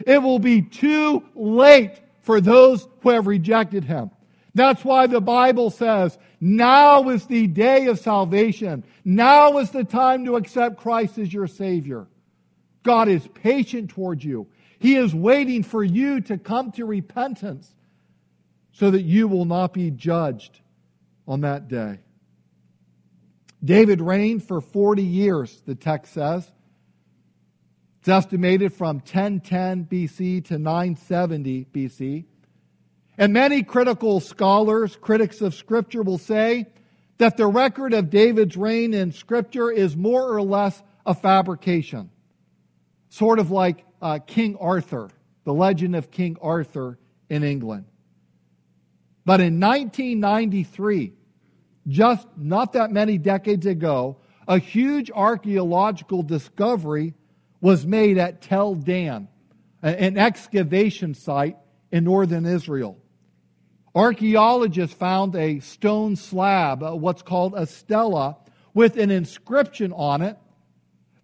it 0.06 0.22
will 0.22 0.40
be 0.40 0.62
too 0.62 1.24
late 1.36 2.02
for 2.30 2.40
those 2.40 2.88
who 3.02 3.10
have 3.10 3.26
rejected 3.26 3.84
him. 3.84 4.12
That's 4.54 4.86
why 4.86 5.08
the 5.08 5.20
Bible 5.20 5.72
says, 5.72 6.16
now 6.40 7.10
is 7.10 7.26
the 7.26 7.48
day 7.48 7.88
of 7.88 7.98
salvation. 7.98 8.84
Now 9.04 9.58
is 9.58 9.72
the 9.72 9.84
time 9.84 10.26
to 10.26 10.36
accept 10.36 10.78
Christ 10.78 11.18
as 11.18 11.34
your 11.34 11.48
Savior. 11.48 12.06
God 12.84 13.08
is 13.08 13.28
patient 13.34 13.90
towards 13.90 14.24
you. 14.24 14.46
He 14.78 14.96
is 14.96 15.16
waiting 15.16 15.64
for 15.64 15.84
you 15.84 16.22
to 16.22 16.38
come 16.38 16.72
to 16.74 16.86
repentance 16.86 17.74
so 18.74 18.92
that 18.92 19.02
you 19.02 19.28
will 19.28 19.46
not 19.46 19.74
be 19.74 19.90
judged 19.90 20.60
on 21.28 21.42
that 21.42 21.68
day. 21.68 21.98
David 23.66 24.02
reigned 24.02 24.44
for 24.44 24.62
40 24.62 25.02
years, 25.02 25.64
the 25.66 25.74
text 25.74 26.14
says. 26.14 26.48
It's 28.00 28.08
estimated 28.08 28.74
from 28.74 28.98
1010 28.98 29.86
BC 29.86 30.46
to 30.46 30.58
970 30.58 31.66
BC. 31.66 32.26
And 33.18 33.34
many 33.34 33.62
critical 33.62 34.22
scholars, 34.22 34.96
critics 34.96 35.42
of 35.42 35.54
Scripture, 35.54 36.02
will 36.02 36.18
say 36.18 36.68
that 37.18 37.36
the 37.36 37.46
record 37.46 37.94
of 37.94 38.10
David's 38.10 38.56
reign 38.56 38.94
in 38.94 39.12
Scripture 39.12 39.70
is 39.70 39.98
more 39.98 40.34
or 40.34 40.42
less 40.42 40.82
a 41.06 41.14
fabrication. 41.14 42.10
Sort 43.10 43.40
of 43.40 43.52
like 43.52 43.84
uh, 44.02 44.20
King 44.26 44.56
Arthur, 44.62 45.10
the 45.44 45.54
legend 45.54 45.94
of 45.98 46.10
King 46.10 46.38
Arthur 46.42 46.98
in 47.30 47.44
England. 47.44 47.84
But 49.26 49.42
in 49.42 49.60
1993, 49.60 51.14
just 51.90 52.26
not 52.38 52.72
that 52.74 52.92
many 52.92 53.18
decades 53.18 53.66
ago, 53.66 54.18
a 54.48 54.58
huge 54.58 55.12
archaeological 55.12 56.24
discovery 56.24 57.14
was 57.62 57.86
made 57.86 58.18
at 58.18 58.42
Tel 58.42 58.76
Dan, 58.76 59.28
an 59.82 60.18
excavation 60.18 61.14
site 61.14 61.58
in 61.92 62.04
northern 62.04 62.46
Israel. 62.46 62.98
Archaeologists 63.96 64.96
found 64.96 65.36
a 65.36 65.60
stone 65.60 66.16
slab, 66.16 66.84
uh, 66.84 66.92
what's 66.96 67.22
called 67.22 67.54
a 67.56 67.66
stela, 67.66 68.38
with 68.74 68.98
an 68.98 69.10
inscription 69.10 69.92
on 69.94 70.22
it 70.22 70.38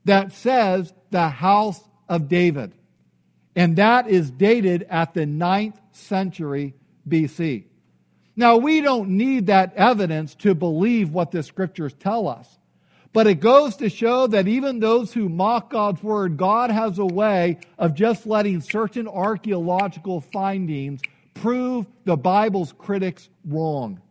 that 0.03 0.33
says 0.33 0.93
the 1.11 1.29
house 1.29 1.79
of 2.09 2.27
David. 2.27 2.73
And 3.55 3.77
that 3.77 4.09
is 4.09 4.31
dated 4.31 4.83
at 4.89 5.13
the 5.13 5.21
9th 5.21 5.77
century 5.91 6.73
BC. 7.07 7.65
Now, 8.35 8.57
we 8.57 8.81
don't 8.81 9.11
need 9.11 9.47
that 9.47 9.73
evidence 9.75 10.35
to 10.35 10.53
believe 10.53 11.11
what 11.11 11.31
the 11.31 11.43
scriptures 11.43 11.93
tell 11.93 12.27
us. 12.27 12.59
But 13.15 13.27
it 13.27 13.39
goes 13.39 13.77
to 13.77 13.87
show 13.89 14.27
that 14.27 14.45
even 14.45 14.81
those 14.81 15.13
who 15.13 15.29
mock 15.29 15.69
God's 15.69 16.03
word, 16.03 16.35
God 16.35 16.69
has 16.69 16.99
a 16.99 17.05
way 17.05 17.59
of 17.79 17.95
just 17.95 18.27
letting 18.27 18.59
certain 18.59 19.07
archaeological 19.07 20.19
findings 20.19 20.99
prove 21.33 21.87
the 22.03 22.17
Bible's 22.17 22.73
critics 22.77 23.29
wrong. 23.45 24.01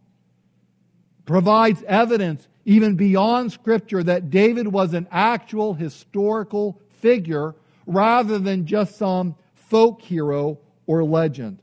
Provides 1.26 1.82
evidence 1.82 2.48
even 2.64 2.96
beyond 2.96 3.52
Scripture 3.52 4.02
that 4.02 4.30
David 4.30 4.68
was 4.68 4.94
an 4.94 5.06
actual 5.10 5.74
historical 5.74 6.80
figure 7.02 7.54
rather 7.84 8.38
than 8.38 8.64
just 8.64 8.96
some 8.96 9.34
folk 9.52 10.00
hero 10.00 10.58
or 10.86 11.04
legend. 11.04 11.60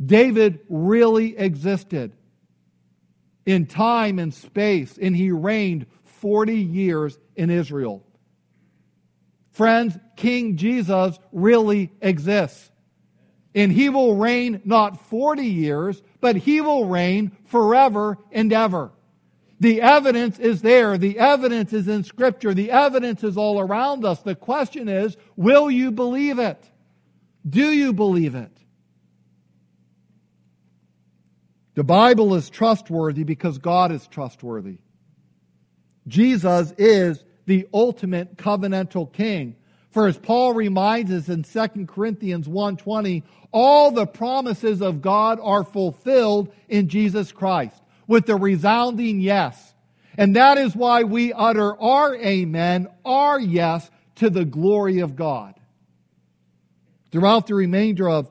David 0.00 0.60
really 0.68 1.36
existed 1.36 2.12
in 3.46 3.66
time 3.66 4.20
and 4.20 4.32
space, 4.32 4.96
and 4.96 5.16
he 5.16 5.32
reigned 5.32 5.86
40 6.20 6.54
years 6.54 7.18
in 7.36 7.50
Israel. 7.50 8.04
Friends, 9.52 9.98
King 10.16 10.56
Jesus 10.56 11.18
really 11.32 11.90
exists. 12.00 12.70
And 13.54 13.72
he 13.72 13.88
will 13.88 14.16
reign 14.16 14.62
not 14.64 15.00
40 15.08 15.44
years, 15.44 16.00
but 16.20 16.36
he 16.36 16.60
will 16.60 16.86
reign 16.86 17.36
forever 17.46 18.18
and 18.30 18.52
ever. 18.52 18.92
The 19.58 19.82
evidence 19.82 20.38
is 20.38 20.62
there. 20.62 20.96
The 20.96 21.18
evidence 21.18 21.72
is 21.72 21.88
in 21.88 22.04
Scripture. 22.04 22.54
The 22.54 22.70
evidence 22.70 23.24
is 23.24 23.36
all 23.36 23.60
around 23.60 24.04
us. 24.04 24.20
The 24.20 24.34
question 24.34 24.88
is, 24.88 25.16
will 25.36 25.70
you 25.70 25.90
believe 25.90 26.38
it? 26.38 26.64
Do 27.48 27.70
you 27.70 27.92
believe 27.92 28.34
it? 28.34 28.56
The 31.74 31.84
Bible 31.84 32.34
is 32.34 32.50
trustworthy 32.50 33.24
because 33.24 33.58
God 33.58 33.92
is 33.92 34.06
trustworthy. 34.06 34.78
Jesus 36.06 36.72
is 36.78 37.24
the 37.46 37.66
ultimate 37.72 38.36
covenantal 38.36 39.12
king. 39.12 39.56
For 39.90 40.06
as 40.06 40.16
Paul 40.16 40.54
reminds 40.54 41.10
us 41.10 41.28
in 41.28 41.42
2 41.42 41.86
Corinthians 41.86 42.46
1:20, 42.46 43.24
all 43.52 43.90
the 43.90 44.06
promises 44.06 44.80
of 44.80 45.02
God 45.02 45.40
are 45.42 45.64
fulfilled 45.64 46.52
in 46.68 46.88
Jesus 46.88 47.32
Christ 47.32 47.82
with 48.06 48.26
the 48.26 48.36
resounding 48.36 49.20
yes. 49.20 49.74
And 50.16 50.36
that 50.36 50.58
is 50.58 50.76
why 50.76 51.02
we 51.02 51.32
utter 51.32 51.80
our 51.80 52.14
amen, 52.16 52.88
our 53.04 53.40
yes 53.40 53.90
to 54.16 54.30
the 54.30 54.44
glory 54.44 55.00
of 55.00 55.16
God. 55.16 55.54
Throughout 57.10 57.46
the 57.46 57.54
remainder 57.54 58.08
of 58.08 58.30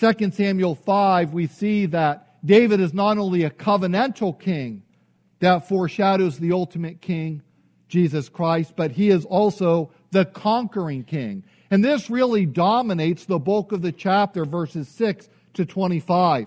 2 0.00 0.32
Samuel 0.32 0.74
5, 0.74 1.32
we 1.32 1.46
see 1.46 1.86
that 1.86 2.44
David 2.44 2.80
is 2.80 2.92
not 2.92 3.18
only 3.18 3.44
a 3.44 3.50
covenantal 3.50 4.38
king 4.38 4.82
that 5.42 5.68
foreshadows 5.68 6.38
the 6.38 6.52
ultimate 6.52 7.00
king, 7.00 7.42
Jesus 7.88 8.28
Christ, 8.28 8.74
but 8.76 8.92
he 8.92 9.10
is 9.10 9.24
also 9.24 9.90
the 10.12 10.24
conquering 10.24 11.02
king. 11.02 11.42
And 11.68 11.84
this 11.84 12.08
really 12.08 12.46
dominates 12.46 13.24
the 13.24 13.40
bulk 13.40 13.72
of 13.72 13.82
the 13.82 13.90
chapter, 13.90 14.44
verses 14.44 14.86
6 14.86 15.28
to 15.54 15.66
25. 15.66 16.46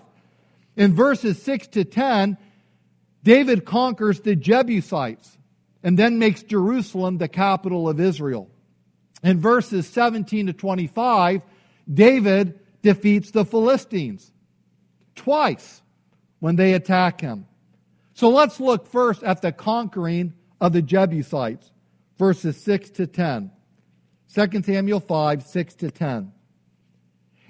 In 0.76 0.94
verses 0.94 1.42
6 1.42 1.66
to 1.68 1.84
10, 1.84 2.38
David 3.22 3.66
conquers 3.66 4.20
the 4.20 4.34
Jebusites 4.34 5.36
and 5.82 5.98
then 5.98 6.18
makes 6.18 6.42
Jerusalem 6.42 7.18
the 7.18 7.28
capital 7.28 7.90
of 7.90 8.00
Israel. 8.00 8.48
In 9.22 9.40
verses 9.40 9.86
17 9.88 10.46
to 10.46 10.52
25, 10.54 11.42
David 11.92 12.58
defeats 12.80 13.30
the 13.30 13.44
Philistines 13.44 14.32
twice 15.14 15.82
when 16.40 16.56
they 16.56 16.72
attack 16.72 17.20
him. 17.20 17.46
So 18.16 18.30
let's 18.30 18.58
look 18.58 18.86
first 18.86 19.22
at 19.22 19.42
the 19.42 19.52
conquering 19.52 20.32
of 20.58 20.72
the 20.72 20.80
Jebusites, 20.80 21.70
verses 22.18 22.56
6 22.62 22.88
to 22.92 23.06
10. 23.06 23.50
2 24.34 24.62
Samuel 24.62 25.00
5, 25.00 25.42
6 25.42 25.74
to 25.74 25.90
10. 25.90 26.32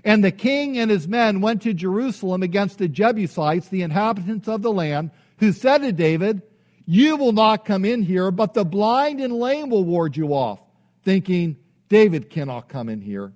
And 0.02 0.25
the 0.25 0.32
king 0.32 0.76
and 0.76 0.90
his 0.90 1.06
men 1.06 1.40
went 1.40 1.62
to 1.62 1.73
Jerusalem 1.73 2.42
against 2.42 2.78
the 2.78 2.88
Jebusites, 2.88 3.68
the 3.68 3.82
inhabitants 3.82 4.49
of 4.49 4.62
the 4.62 4.73
land, 4.73 5.12
who 5.38 5.52
said 5.52 5.82
to 5.82 5.92
David, 5.92 6.42
You 6.85 7.16
will 7.16 7.32
not 7.32 7.64
come 7.64 7.85
in 7.85 8.02
here, 8.02 8.32
but 8.32 8.52
the 8.52 8.64
blind 8.64 9.20
and 9.20 9.35
lame 9.35 9.70
will 9.70 9.85
ward 9.85 10.16
you 10.16 10.35
off, 10.35 10.58
thinking, 11.04 11.58
David 11.88 12.28
cannot 12.28 12.68
come 12.68 12.88
in 12.88 13.00
here. 13.00 13.32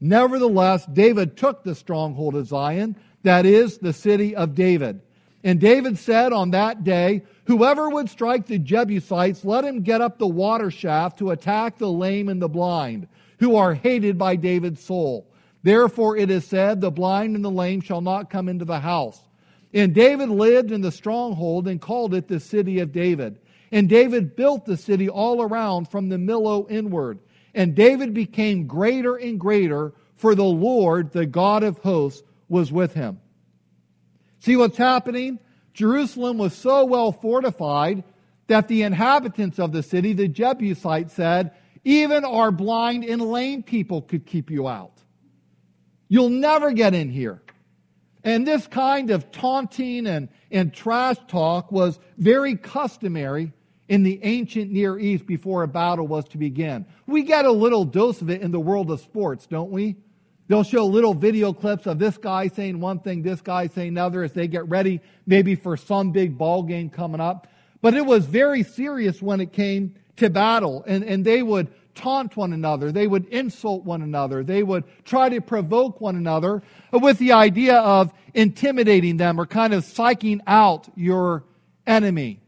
Nevertheless, 0.00 0.86
David 0.86 1.36
took 1.36 1.64
the 1.64 1.74
stronghold 1.74 2.34
of 2.34 2.46
Zion, 2.46 2.96
that 3.24 3.44
is, 3.44 3.76
the 3.76 3.92
city 3.92 4.34
of 4.34 4.54
David. 4.54 5.02
And 5.46 5.60
David 5.60 5.96
said 5.96 6.32
on 6.32 6.50
that 6.50 6.82
day, 6.82 7.22
Whoever 7.44 7.88
would 7.88 8.10
strike 8.10 8.46
the 8.46 8.58
Jebusites, 8.58 9.44
let 9.44 9.64
him 9.64 9.82
get 9.82 10.00
up 10.00 10.18
the 10.18 10.26
water 10.26 10.72
shaft 10.72 11.20
to 11.20 11.30
attack 11.30 11.78
the 11.78 11.88
lame 11.88 12.28
and 12.28 12.42
the 12.42 12.48
blind, 12.48 13.06
who 13.38 13.54
are 13.54 13.72
hated 13.72 14.18
by 14.18 14.34
David's 14.34 14.82
soul. 14.82 15.30
Therefore 15.62 16.16
it 16.16 16.32
is 16.32 16.44
said, 16.44 16.80
The 16.80 16.90
blind 16.90 17.36
and 17.36 17.44
the 17.44 17.50
lame 17.52 17.80
shall 17.80 18.00
not 18.00 18.28
come 18.28 18.48
into 18.48 18.64
the 18.64 18.80
house. 18.80 19.20
And 19.72 19.94
David 19.94 20.30
lived 20.30 20.72
in 20.72 20.80
the 20.80 20.90
stronghold 20.90 21.68
and 21.68 21.80
called 21.80 22.12
it 22.12 22.26
the 22.26 22.40
city 22.40 22.80
of 22.80 22.90
David. 22.90 23.38
And 23.70 23.88
David 23.88 24.34
built 24.34 24.64
the 24.64 24.76
city 24.76 25.08
all 25.08 25.40
around 25.40 25.88
from 25.88 26.08
the 26.08 26.16
Millo 26.16 26.68
inward. 26.68 27.20
And 27.54 27.76
David 27.76 28.14
became 28.14 28.66
greater 28.66 29.14
and 29.14 29.38
greater, 29.38 29.92
for 30.16 30.34
the 30.34 30.42
Lord, 30.42 31.12
the 31.12 31.24
God 31.24 31.62
of 31.62 31.78
hosts, 31.78 32.24
was 32.48 32.72
with 32.72 32.94
him. 32.94 33.20
See 34.46 34.54
what's 34.54 34.76
happening? 34.76 35.40
Jerusalem 35.74 36.38
was 36.38 36.54
so 36.54 36.84
well 36.84 37.10
fortified 37.10 38.04
that 38.46 38.68
the 38.68 38.82
inhabitants 38.82 39.58
of 39.58 39.72
the 39.72 39.82
city, 39.82 40.12
the 40.12 40.28
Jebusites, 40.28 41.14
said, 41.14 41.50
Even 41.82 42.24
our 42.24 42.52
blind 42.52 43.02
and 43.02 43.20
lame 43.20 43.64
people 43.64 44.02
could 44.02 44.24
keep 44.24 44.48
you 44.48 44.68
out. 44.68 45.02
You'll 46.06 46.28
never 46.28 46.70
get 46.70 46.94
in 46.94 47.10
here. 47.10 47.42
And 48.22 48.46
this 48.46 48.68
kind 48.68 49.10
of 49.10 49.32
taunting 49.32 50.06
and, 50.06 50.28
and 50.52 50.72
trash 50.72 51.16
talk 51.26 51.72
was 51.72 51.98
very 52.16 52.54
customary 52.54 53.52
in 53.88 54.04
the 54.04 54.20
ancient 54.22 54.70
Near 54.70 54.96
East 54.96 55.26
before 55.26 55.64
a 55.64 55.68
battle 55.68 56.06
was 56.06 56.24
to 56.28 56.38
begin. 56.38 56.86
We 57.08 57.24
get 57.24 57.46
a 57.46 57.52
little 57.52 57.84
dose 57.84 58.22
of 58.22 58.30
it 58.30 58.42
in 58.42 58.52
the 58.52 58.60
world 58.60 58.92
of 58.92 59.00
sports, 59.00 59.48
don't 59.48 59.72
we? 59.72 59.96
They'll 60.48 60.62
show 60.62 60.86
little 60.86 61.14
video 61.14 61.52
clips 61.52 61.86
of 61.86 61.98
this 61.98 62.16
guy 62.18 62.48
saying 62.48 62.80
one 62.80 63.00
thing, 63.00 63.22
this 63.22 63.40
guy 63.40 63.66
saying 63.66 63.88
another 63.88 64.22
as 64.22 64.32
they 64.32 64.46
get 64.46 64.68
ready 64.68 65.00
maybe 65.26 65.56
for 65.56 65.76
some 65.76 66.12
big 66.12 66.38
ball 66.38 66.62
game 66.62 66.88
coming 66.88 67.20
up. 67.20 67.48
But 67.82 67.94
it 67.94 68.06
was 68.06 68.26
very 68.26 68.62
serious 68.62 69.20
when 69.20 69.40
it 69.40 69.52
came 69.52 69.96
to 70.16 70.30
battle. 70.30 70.84
And, 70.86 71.04
and 71.04 71.24
they 71.24 71.42
would 71.42 71.68
taunt 71.96 72.36
one 72.36 72.52
another. 72.52 72.92
They 72.92 73.06
would 73.06 73.26
insult 73.26 73.84
one 73.84 74.02
another. 74.02 74.44
They 74.44 74.62
would 74.62 74.84
try 75.04 75.28
to 75.30 75.40
provoke 75.40 76.00
one 76.00 76.14
another 76.14 76.62
with 76.92 77.18
the 77.18 77.32
idea 77.32 77.78
of 77.78 78.12
intimidating 78.34 79.16
them 79.16 79.40
or 79.40 79.46
kind 79.46 79.74
of 79.74 79.84
psyching 79.84 80.40
out 80.46 80.88
your 80.94 81.44
enemy. 81.86 82.40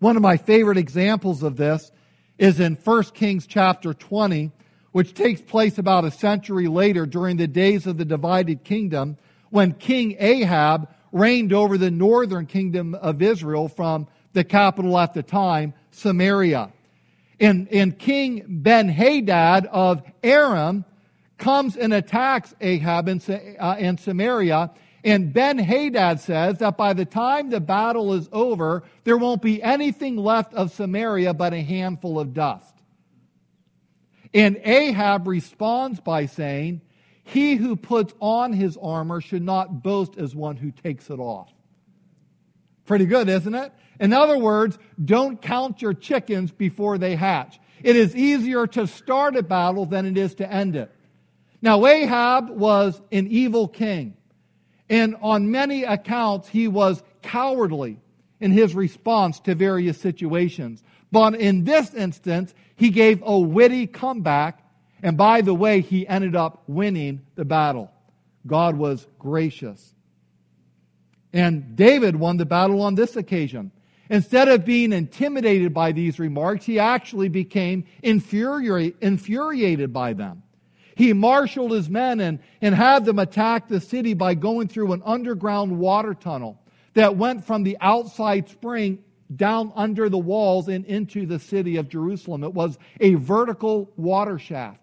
One 0.00 0.16
of 0.16 0.22
my 0.22 0.36
favorite 0.36 0.78
examples 0.78 1.42
of 1.42 1.56
this 1.56 1.90
is 2.38 2.60
in 2.60 2.76
1 2.76 3.02
Kings 3.14 3.46
chapter 3.46 3.94
20, 3.94 4.50
which 4.92 5.14
takes 5.14 5.40
place 5.40 5.78
about 5.78 6.04
a 6.04 6.10
century 6.10 6.68
later 6.68 7.06
during 7.06 7.36
the 7.36 7.46
days 7.46 7.86
of 7.86 7.96
the 7.96 8.04
divided 8.04 8.64
kingdom 8.64 9.16
when 9.50 9.72
King 9.72 10.16
Ahab 10.18 10.88
reigned 11.12 11.52
over 11.52 11.76
the 11.76 11.90
northern 11.90 12.46
kingdom 12.46 12.94
of 12.94 13.22
Israel 13.22 13.68
from 13.68 14.06
the 14.32 14.44
capital 14.44 14.98
at 14.98 15.14
the 15.14 15.22
time, 15.22 15.74
Samaria. 15.90 16.72
And, 17.40 17.68
and 17.68 17.98
King 17.98 18.44
Ben 18.46 18.88
Hadad 18.88 19.66
of 19.66 20.02
Aram 20.22 20.84
comes 21.38 21.76
and 21.76 21.92
attacks 21.92 22.54
Ahab 22.60 23.08
in, 23.08 23.20
uh, 23.58 23.76
in 23.78 23.98
Samaria. 23.98 24.70
And 25.02 25.32
Ben 25.32 25.58
Hadad 25.58 26.20
says 26.20 26.58
that 26.58 26.76
by 26.76 26.92
the 26.92 27.06
time 27.06 27.48
the 27.48 27.60
battle 27.60 28.12
is 28.12 28.28
over, 28.30 28.82
there 29.04 29.16
won't 29.16 29.40
be 29.40 29.62
anything 29.62 30.16
left 30.16 30.52
of 30.54 30.70
Samaria 30.70 31.32
but 31.32 31.54
a 31.54 31.62
handful 31.62 32.20
of 32.20 32.34
dust. 32.34 32.69
And 34.32 34.60
Ahab 34.64 35.26
responds 35.26 36.00
by 36.00 36.26
saying, 36.26 36.82
He 37.24 37.56
who 37.56 37.76
puts 37.76 38.14
on 38.20 38.52
his 38.52 38.76
armor 38.80 39.20
should 39.20 39.42
not 39.42 39.82
boast 39.82 40.16
as 40.16 40.34
one 40.34 40.56
who 40.56 40.70
takes 40.70 41.10
it 41.10 41.18
off. 41.18 41.52
Pretty 42.86 43.06
good, 43.06 43.28
isn't 43.28 43.54
it? 43.54 43.72
In 44.00 44.12
other 44.12 44.38
words, 44.38 44.78
don't 45.02 45.40
count 45.40 45.82
your 45.82 45.94
chickens 45.94 46.50
before 46.50 46.98
they 46.98 47.14
hatch. 47.14 47.60
It 47.82 47.96
is 47.96 48.16
easier 48.16 48.66
to 48.68 48.86
start 48.86 49.36
a 49.36 49.42
battle 49.42 49.86
than 49.86 50.06
it 50.06 50.16
is 50.16 50.34
to 50.36 50.50
end 50.50 50.76
it. 50.76 50.92
Now, 51.62 51.86
Ahab 51.86 52.50
was 52.50 53.00
an 53.12 53.28
evil 53.28 53.68
king, 53.68 54.16
and 54.88 55.16
on 55.20 55.50
many 55.50 55.84
accounts, 55.84 56.48
he 56.48 56.68
was 56.68 57.02
cowardly 57.22 57.98
in 58.40 58.50
his 58.50 58.74
response 58.74 59.40
to 59.40 59.54
various 59.54 59.98
situations. 60.00 60.82
But 61.12 61.34
in 61.34 61.64
this 61.64 61.92
instance, 61.92 62.54
he 62.80 62.88
gave 62.88 63.22
a 63.22 63.38
witty 63.38 63.86
comeback, 63.86 64.64
and 65.02 65.14
by 65.14 65.42
the 65.42 65.52
way, 65.52 65.82
he 65.82 66.08
ended 66.08 66.34
up 66.34 66.62
winning 66.66 67.20
the 67.34 67.44
battle. 67.44 67.92
God 68.46 68.74
was 68.74 69.06
gracious. 69.18 69.94
And 71.30 71.76
David 71.76 72.16
won 72.16 72.38
the 72.38 72.46
battle 72.46 72.80
on 72.80 72.94
this 72.94 73.16
occasion. 73.16 73.70
Instead 74.08 74.48
of 74.48 74.64
being 74.64 74.94
intimidated 74.94 75.74
by 75.74 75.92
these 75.92 76.18
remarks, 76.18 76.64
he 76.64 76.78
actually 76.78 77.28
became 77.28 77.84
infuriated 78.02 79.92
by 79.92 80.14
them. 80.14 80.42
He 80.96 81.12
marshaled 81.12 81.72
his 81.72 81.90
men 81.90 82.18
and, 82.18 82.38
and 82.62 82.74
had 82.74 83.04
them 83.04 83.18
attack 83.18 83.68
the 83.68 83.82
city 83.82 84.14
by 84.14 84.32
going 84.32 84.68
through 84.68 84.94
an 84.94 85.02
underground 85.04 85.78
water 85.78 86.14
tunnel 86.14 86.58
that 86.94 87.18
went 87.18 87.44
from 87.44 87.62
the 87.62 87.76
outside 87.82 88.48
spring 88.48 89.04
down 89.34 89.72
under 89.74 90.08
the 90.08 90.18
walls 90.18 90.68
and 90.68 90.84
into 90.86 91.26
the 91.26 91.38
city 91.38 91.76
of 91.76 91.88
Jerusalem. 91.88 92.44
It 92.44 92.54
was 92.54 92.78
a 93.00 93.14
vertical 93.14 93.90
water 93.96 94.38
shaft. 94.38 94.80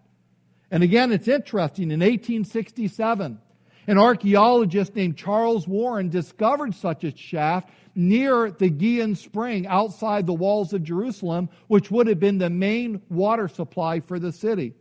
And 0.70 0.82
again, 0.82 1.12
it's 1.12 1.28
interesting. 1.28 1.90
In 1.90 2.00
1867, 2.00 3.38
an 3.86 3.98
archaeologist 3.98 4.94
named 4.94 5.16
Charles 5.16 5.66
Warren 5.66 6.10
discovered 6.10 6.74
such 6.74 7.04
a 7.04 7.16
shaft 7.16 7.70
near 7.94 8.50
the 8.50 8.68
Gihon 8.68 9.14
Spring 9.14 9.66
outside 9.66 10.26
the 10.26 10.34
walls 10.34 10.72
of 10.72 10.84
Jerusalem, 10.84 11.48
which 11.68 11.90
would 11.90 12.06
have 12.06 12.20
been 12.20 12.38
the 12.38 12.50
main 12.50 13.00
water 13.08 13.48
supply 13.48 14.00
for 14.00 14.18
the 14.18 14.30
city. 14.30 14.74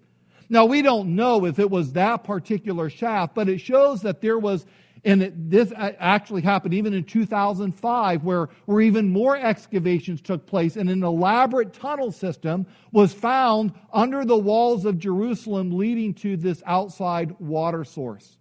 Now, 0.50 0.66
we 0.66 0.82
don't 0.82 1.16
know 1.16 1.46
if 1.46 1.60
it 1.60 1.70
was 1.70 1.94
that 1.94 2.24
particular 2.24 2.90
shaft, 2.90 3.34
but 3.34 3.50
it 3.50 3.60
shows 3.60 4.02
that 4.02 4.22
there 4.22 4.40
was, 4.40 4.66
and 5.06 5.24
it, 5.24 5.50
this 5.50 5.72
actually 5.78 6.42
happened 6.42 6.74
even 6.74 6.94
in 6.94 7.04
2005, 7.04 8.24
where, 8.24 8.50
where 8.66 8.82
even 8.82 9.10
more 9.10 9.38
excavations 9.38 10.22
took 10.22 10.46
place, 10.46 10.76
and 10.76 10.90
an 10.90 11.04
elaborate 11.04 11.74
tunnel 11.74 12.12
system 12.12 12.66
was 12.92 13.14
found 13.14 13.74
under 13.94 14.26
the 14.26 14.38
walls 14.38 14.86
of 14.86 14.98
Jerusalem 14.98 15.72
leading 15.72 16.14
to 16.16 16.38
this 16.38 16.64
outside 16.66 17.36
water 17.40 17.84
source. 17.84 18.38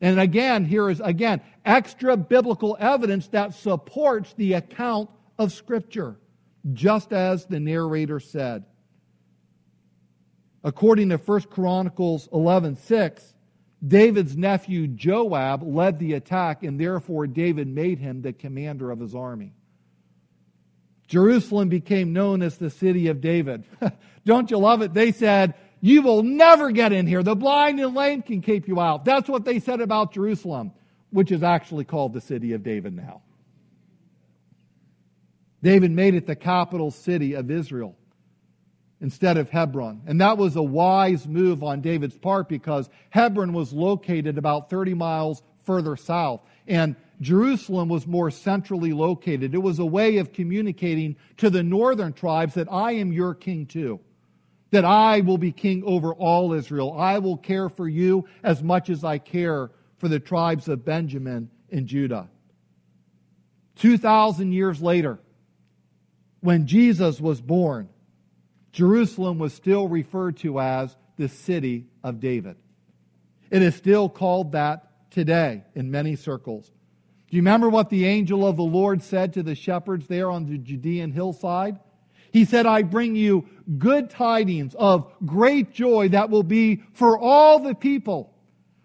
And 0.00 0.20
again, 0.20 0.64
here 0.64 0.90
is 0.90 1.00
again 1.00 1.40
extra 1.64 2.16
biblical 2.16 2.76
evidence 2.78 3.28
that 3.28 3.54
supports 3.54 4.32
the 4.34 4.54
account 4.54 5.10
of 5.38 5.52
Scripture, 5.52 6.16
just 6.72 7.12
as 7.12 7.46
the 7.46 7.58
narrator 7.58 8.20
said. 8.20 8.64
According 10.64 11.08
to 11.10 11.16
1 11.16 11.40
Chronicles 11.42 12.28
11 12.32 12.76
6, 12.76 13.34
David's 13.86 14.36
nephew 14.36 14.88
Joab 14.88 15.62
led 15.62 15.98
the 15.98 16.14
attack, 16.14 16.62
and 16.62 16.80
therefore 16.80 17.26
David 17.26 17.68
made 17.68 17.98
him 17.98 18.22
the 18.22 18.32
commander 18.32 18.90
of 18.90 18.98
his 18.98 19.14
army. 19.14 19.52
Jerusalem 21.06 21.68
became 21.68 22.12
known 22.12 22.42
as 22.42 22.58
the 22.58 22.70
city 22.70 23.08
of 23.08 23.20
David. 23.20 23.64
Don't 24.26 24.50
you 24.50 24.58
love 24.58 24.82
it? 24.82 24.92
They 24.92 25.12
said, 25.12 25.54
you 25.80 26.02
will 26.02 26.22
never 26.22 26.70
get 26.70 26.92
in 26.92 27.06
here. 27.06 27.22
The 27.22 27.36
blind 27.36 27.80
and 27.80 27.94
lame 27.94 28.22
can 28.22 28.42
keep 28.42 28.66
you 28.66 28.80
out. 28.80 29.04
That's 29.04 29.28
what 29.28 29.44
they 29.44 29.60
said 29.60 29.80
about 29.80 30.12
Jerusalem, 30.12 30.72
which 31.10 31.30
is 31.30 31.42
actually 31.42 31.84
called 31.84 32.12
the 32.12 32.20
city 32.20 32.52
of 32.52 32.62
David 32.62 32.94
now. 32.94 33.22
David 35.62 35.90
made 35.90 36.14
it 36.14 36.26
the 36.26 36.36
capital 36.36 36.90
city 36.90 37.34
of 37.34 37.50
Israel 37.50 37.96
instead 39.00 39.36
of 39.36 39.50
Hebron. 39.50 40.02
And 40.06 40.20
that 40.20 40.38
was 40.38 40.56
a 40.56 40.62
wise 40.62 41.26
move 41.26 41.62
on 41.62 41.80
David's 41.80 42.18
part 42.18 42.48
because 42.48 42.88
Hebron 43.10 43.52
was 43.52 43.72
located 43.72 44.38
about 44.38 44.70
30 44.70 44.94
miles 44.94 45.42
further 45.64 45.96
south. 45.96 46.40
And 46.66 46.96
Jerusalem 47.20 47.88
was 47.88 48.06
more 48.06 48.30
centrally 48.30 48.92
located. 48.92 49.54
It 49.54 49.62
was 49.62 49.78
a 49.78 49.86
way 49.86 50.18
of 50.18 50.32
communicating 50.32 51.16
to 51.38 51.50
the 51.50 51.62
northern 51.62 52.12
tribes 52.12 52.54
that 52.54 52.70
I 52.70 52.92
am 52.92 53.12
your 53.12 53.34
king 53.34 53.66
too 53.66 54.00
that 54.70 54.84
I 54.84 55.20
will 55.20 55.38
be 55.38 55.52
king 55.52 55.82
over 55.84 56.12
all 56.12 56.52
Israel. 56.52 56.94
I 56.98 57.18
will 57.18 57.36
care 57.36 57.68
for 57.68 57.88
you 57.88 58.26
as 58.42 58.62
much 58.62 58.90
as 58.90 59.04
I 59.04 59.18
care 59.18 59.70
for 59.96 60.08
the 60.08 60.20
tribes 60.20 60.68
of 60.68 60.84
Benjamin 60.84 61.50
and 61.70 61.86
Judah. 61.86 62.28
2,000 63.76 64.52
years 64.52 64.82
later, 64.82 65.18
when 66.40 66.66
Jesus 66.66 67.20
was 67.20 67.40
born, 67.40 67.88
Jerusalem 68.78 69.40
was 69.40 69.52
still 69.52 69.88
referred 69.88 70.36
to 70.36 70.60
as 70.60 70.96
the 71.16 71.28
city 71.28 71.86
of 72.04 72.20
David. 72.20 72.54
It 73.50 73.60
is 73.60 73.74
still 73.74 74.08
called 74.08 74.52
that 74.52 75.10
today 75.10 75.64
in 75.74 75.90
many 75.90 76.14
circles. 76.14 76.68
Do 77.28 77.36
you 77.36 77.42
remember 77.42 77.68
what 77.68 77.90
the 77.90 78.06
angel 78.06 78.46
of 78.46 78.54
the 78.56 78.62
Lord 78.62 79.02
said 79.02 79.32
to 79.32 79.42
the 79.42 79.56
shepherds 79.56 80.06
there 80.06 80.30
on 80.30 80.46
the 80.46 80.58
Judean 80.58 81.10
hillside? 81.10 81.80
He 82.32 82.44
said, 82.44 82.66
I 82.66 82.82
bring 82.82 83.16
you 83.16 83.48
good 83.78 84.10
tidings 84.10 84.76
of 84.76 85.12
great 85.26 85.72
joy 85.72 86.10
that 86.10 86.30
will 86.30 86.44
be 86.44 86.84
for 86.92 87.18
all 87.18 87.58
the 87.58 87.74
people. 87.74 88.32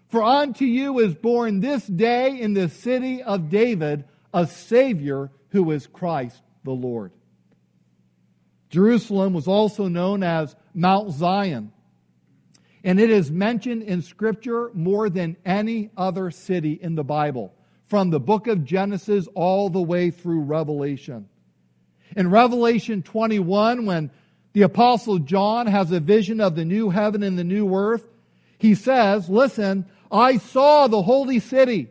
For 0.08 0.24
unto 0.24 0.64
you 0.64 0.98
is 0.98 1.14
born 1.14 1.60
this 1.60 1.86
day 1.86 2.40
in 2.40 2.52
the 2.52 2.68
city 2.68 3.22
of 3.22 3.48
David 3.48 4.06
a 4.32 4.48
Savior 4.48 5.30
who 5.50 5.70
is 5.70 5.86
Christ 5.86 6.42
the 6.64 6.72
Lord. 6.72 7.12
Jerusalem 8.74 9.34
was 9.34 9.46
also 9.46 9.86
known 9.86 10.24
as 10.24 10.56
Mount 10.74 11.12
Zion, 11.12 11.70
and 12.82 12.98
it 12.98 13.08
is 13.08 13.30
mentioned 13.30 13.84
in 13.84 14.02
Scripture 14.02 14.72
more 14.74 15.08
than 15.08 15.36
any 15.44 15.90
other 15.96 16.32
city 16.32 16.72
in 16.72 16.96
the 16.96 17.04
Bible, 17.04 17.54
from 17.86 18.10
the 18.10 18.18
book 18.18 18.48
of 18.48 18.64
Genesis 18.64 19.28
all 19.36 19.70
the 19.70 19.80
way 19.80 20.10
through 20.10 20.40
Revelation. 20.40 21.28
In 22.16 22.30
Revelation 22.30 23.04
21, 23.04 23.86
when 23.86 24.10
the 24.54 24.62
Apostle 24.62 25.20
John 25.20 25.68
has 25.68 25.92
a 25.92 26.00
vision 26.00 26.40
of 26.40 26.56
the 26.56 26.64
new 26.64 26.90
heaven 26.90 27.22
and 27.22 27.38
the 27.38 27.44
new 27.44 27.72
earth, 27.76 28.08
he 28.58 28.74
says, 28.74 29.28
Listen, 29.28 29.86
I 30.10 30.38
saw 30.38 30.88
the 30.88 31.02
holy 31.02 31.38
city, 31.38 31.90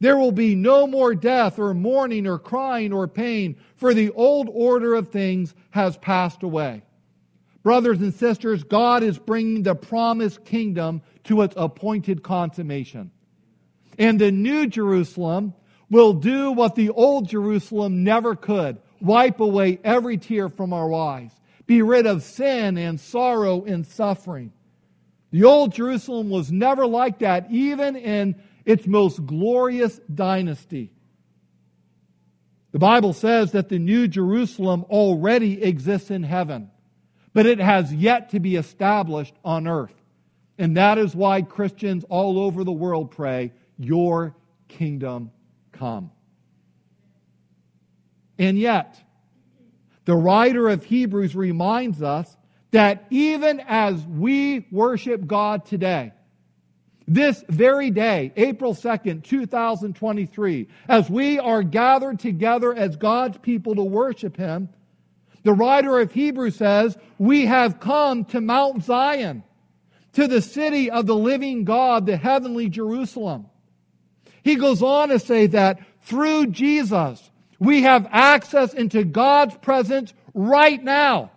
There 0.00 0.16
will 0.16 0.32
be 0.32 0.54
no 0.54 0.86
more 0.86 1.14
death 1.14 1.58
or 1.58 1.74
mourning 1.74 2.26
or 2.26 2.38
crying 2.38 2.92
or 2.92 3.08
pain, 3.08 3.56
for 3.74 3.94
the 3.94 4.10
old 4.10 4.48
order 4.52 4.94
of 4.94 5.08
things 5.08 5.54
has 5.70 5.96
passed 5.96 6.42
away. 6.42 6.82
Brothers 7.62 8.00
and 8.00 8.14
sisters, 8.14 8.62
God 8.62 9.02
is 9.02 9.18
bringing 9.18 9.62
the 9.62 9.74
promised 9.74 10.44
kingdom 10.44 11.02
to 11.24 11.42
its 11.42 11.54
appointed 11.56 12.22
consummation. 12.22 13.10
And 13.98 14.20
the 14.20 14.30
new 14.30 14.68
Jerusalem 14.68 15.54
will 15.90 16.12
do 16.12 16.52
what 16.52 16.76
the 16.76 16.90
old 16.90 17.28
Jerusalem 17.28 18.04
never 18.04 18.36
could 18.36 18.78
wipe 19.00 19.40
away 19.40 19.80
every 19.82 20.16
tear 20.16 20.48
from 20.48 20.72
our 20.72 20.92
eyes, 20.94 21.32
be 21.66 21.82
rid 21.82 22.06
of 22.06 22.22
sin 22.22 22.78
and 22.78 23.00
sorrow 23.00 23.64
and 23.64 23.86
suffering. 23.86 24.52
The 25.30 25.44
old 25.44 25.72
Jerusalem 25.72 26.30
was 26.30 26.50
never 26.50 26.86
like 26.86 27.18
that, 27.18 27.50
even 27.50 27.96
in 27.96 28.36
its 28.68 28.86
most 28.86 29.24
glorious 29.24 29.98
dynasty. 30.14 30.92
The 32.70 32.78
Bible 32.78 33.14
says 33.14 33.52
that 33.52 33.70
the 33.70 33.78
new 33.78 34.06
Jerusalem 34.06 34.84
already 34.90 35.62
exists 35.62 36.10
in 36.10 36.22
heaven, 36.22 36.70
but 37.32 37.46
it 37.46 37.60
has 37.60 37.90
yet 37.94 38.28
to 38.30 38.40
be 38.40 38.56
established 38.56 39.34
on 39.42 39.66
earth. 39.66 39.94
And 40.58 40.76
that 40.76 40.98
is 40.98 41.16
why 41.16 41.40
Christians 41.40 42.04
all 42.10 42.38
over 42.38 42.62
the 42.62 42.70
world 42.70 43.10
pray, 43.10 43.52
Your 43.78 44.36
kingdom 44.68 45.30
come. 45.72 46.10
And 48.38 48.58
yet, 48.58 49.02
the 50.04 50.14
writer 50.14 50.68
of 50.68 50.84
Hebrews 50.84 51.34
reminds 51.34 52.02
us 52.02 52.36
that 52.72 53.06
even 53.08 53.60
as 53.66 54.04
we 54.04 54.66
worship 54.70 55.26
God 55.26 55.64
today, 55.64 56.12
this 57.08 57.42
very 57.48 57.90
day, 57.90 58.32
April 58.36 58.74
2nd, 58.74 59.24
2023, 59.24 60.68
as 60.88 61.08
we 61.08 61.38
are 61.38 61.62
gathered 61.62 62.20
together 62.20 62.74
as 62.74 62.96
God's 62.96 63.38
people 63.38 63.74
to 63.74 63.82
worship 63.82 64.36
Him, 64.36 64.68
the 65.42 65.54
writer 65.54 65.98
of 65.98 66.12
Hebrews 66.12 66.56
says, 66.56 66.98
We 67.16 67.46
have 67.46 67.80
come 67.80 68.26
to 68.26 68.40
Mount 68.40 68.84
Zion, 68.84 69.42
to 70.12 70.28
the 70.28 70.42
city 70.42 70.90
of 70.90 71.06
the 71.06 71.16
living 71.16 71.64
God, 71.64 72.04
the 72.04 72.18
heavenly 72.18 72.68
Jerusalem. 72.68 73.46
He 74.42 74.56
goes 74.56 74.82
on 74.82 75.08
to 75.08 75.18
say 75.18 75.46
that 75.48 75.80
through 76.02 76.48
Jesus, 76.48 77.30
we 77.58 77.82
have 77.82 78.06
access 78.10 78.74
into 78.74 79.04
God's 79.04 79.56
presence 79.56 80.12
right 80.34 80.82
now 80.82 81.30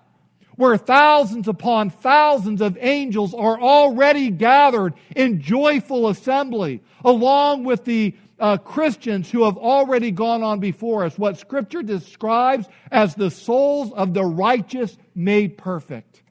where 0.62 0.78
thousands 0.78 1.47
upon 1.47 1.89
thousands 1.89 2.62
of 2.62 2.78
angels 2.80 3.34
are 3.34 3.60
already 3.60 4.30
gathered 4.30 4.93
in 5.15 5.41
joyful 5.41 6.08
assembly, 6.08 6.84
along 7.04 7.63
with 7.63 7.84
the 7.84 8.15
uh, 8.39 8.58
Christians 8.58 9.32
who 9.32 9.43
have 9.45 9.58
already 9.58 10.12
gone 10.12 10.43
on 10.43 10.60
before 10.60 11.04
us, 11.04 11.17
what 11.17 11.39
Scripture 11.39 11.82
describes 11.82 12.67
as 12.91 13.15
the 13.15 13.32
souls 13.32 13.91
of 13.93 14.13
the 14.13 14.24
righteous 14.24 14.95
made 15.15 15.58
perfect. 15.58 16.21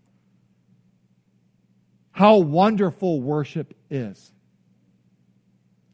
How 2.12 2.36
wonderful 2.36 3.20
worship 3.20 3.74
is. 3.90 4.32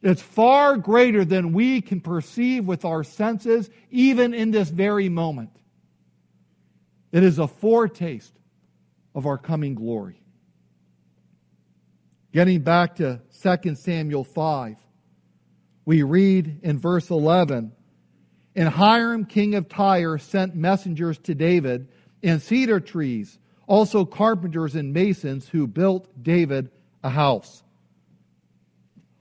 It's 0.03 0.21
far 0.21 0.77
greater 0.77 1.25
than 1.25 1.55
we 1.55 1.81
can 1.81 2.03
perceive 2.03 2.67
with 2.67 2.85
our 2.85 3.03
senses, 3.03 3.71
even 3.91 4.35
in 4.35 4.51
this 4.51 4.69
very 4.69 5.09
moment. 5.09 5.57
It 7.17 7.25
is 7.25 7.39
a 7.39 7.49
foretaste 7.49 8.35
of 9.15 9.25
our 9.25 9.39
coming 9.39 9.75
glory. 9.75 10.21
Getting 12.31 12.61
back 12.61 12.97
to 12.97 13.23
2 13.43 13.75
Samuel 13.75 14.23
5, 14.23 14.77
we 15.87 16.03
read 16.03 16.61
in 16.63 16.79
verse 16.79 17.09
11 17.09 17.73
And 18.55 18.69
Hiram, 18.69 19.25
king 19.25 19.55
of 19.55 19.67
Tyre, 19.67 20.19
sent 20.19 20.55
messengers 20.55 21.17
to 21.21 21.35
David 21.35 21.89
and 22.23 22.43
cedar 22.43 22.81
trees, 22.81 23.39
also 23.67 24.05
carpenters 24.05 24.75
and 24.75 24.93
masons 24.93 25.49
who 25.49 25.67
built 25.67 26.23
David 26.23 26.71
a 27.03 27.09
house. 27.09 27.63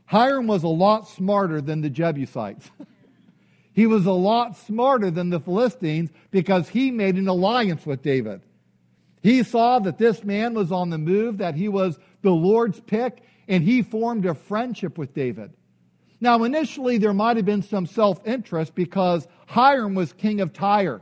Hiram 0.03 0.47
was 0.47 0.63
a 0.63 0.67
lot 0.67 1.07
smarter 1.07 1.61
than 1.61 1.79
the 1.79 1.89
Jebusites. 1.89 2.69
He 3.75 3.87
was 3.87 4.05
a 4.05 4.11
lot 4.11 4.55
smarter 4.55 5.11
than 5.11 5.29
the 5.29 5.39
Philistines 5.39 6.09
because 6.31 6.69
he 6.69 6.91
made 6.91 7.17
an 7.17 7.27
alliance 7.27 7.85
with 7.85 8.01
David. 8.01 8.41
He 9.21 9.43
saw 9.43 9.79
that 9.79 9.97
this 9.97 10.23
man 10.23 10.53
was 10.53 10.71
on 10.71 10.89
the 10.89 10.97
move, 10.97 11.39
that 11.39 11.55
he 11.55 11.67
was 11.67 11.99
the 12.21 12.31
Lord's 12.31 12.79
pick, 12.79 13.21
and 13.49 13.63
he 13.63 13.81
formed 13.81 14.25
a 14.25 14.33
friendship 14.33 14.97
with 14.97 15.13
David. 15.13 15.51
Now, 16.21 16.45
initially, 16.45 16.97
there 16.97 17.13
might 17.13 17.35
have 17.35 17.45
been 17.45 17.63
some 17.63 17.85
self 17.85 18.25
interest 18.25 18.75
because 18.75 19.27
Hiram 19.47 19.93
was 19.93 20.13
king 20.13 20.39
of 20.39 20.53
Tyre. 20.53 21.01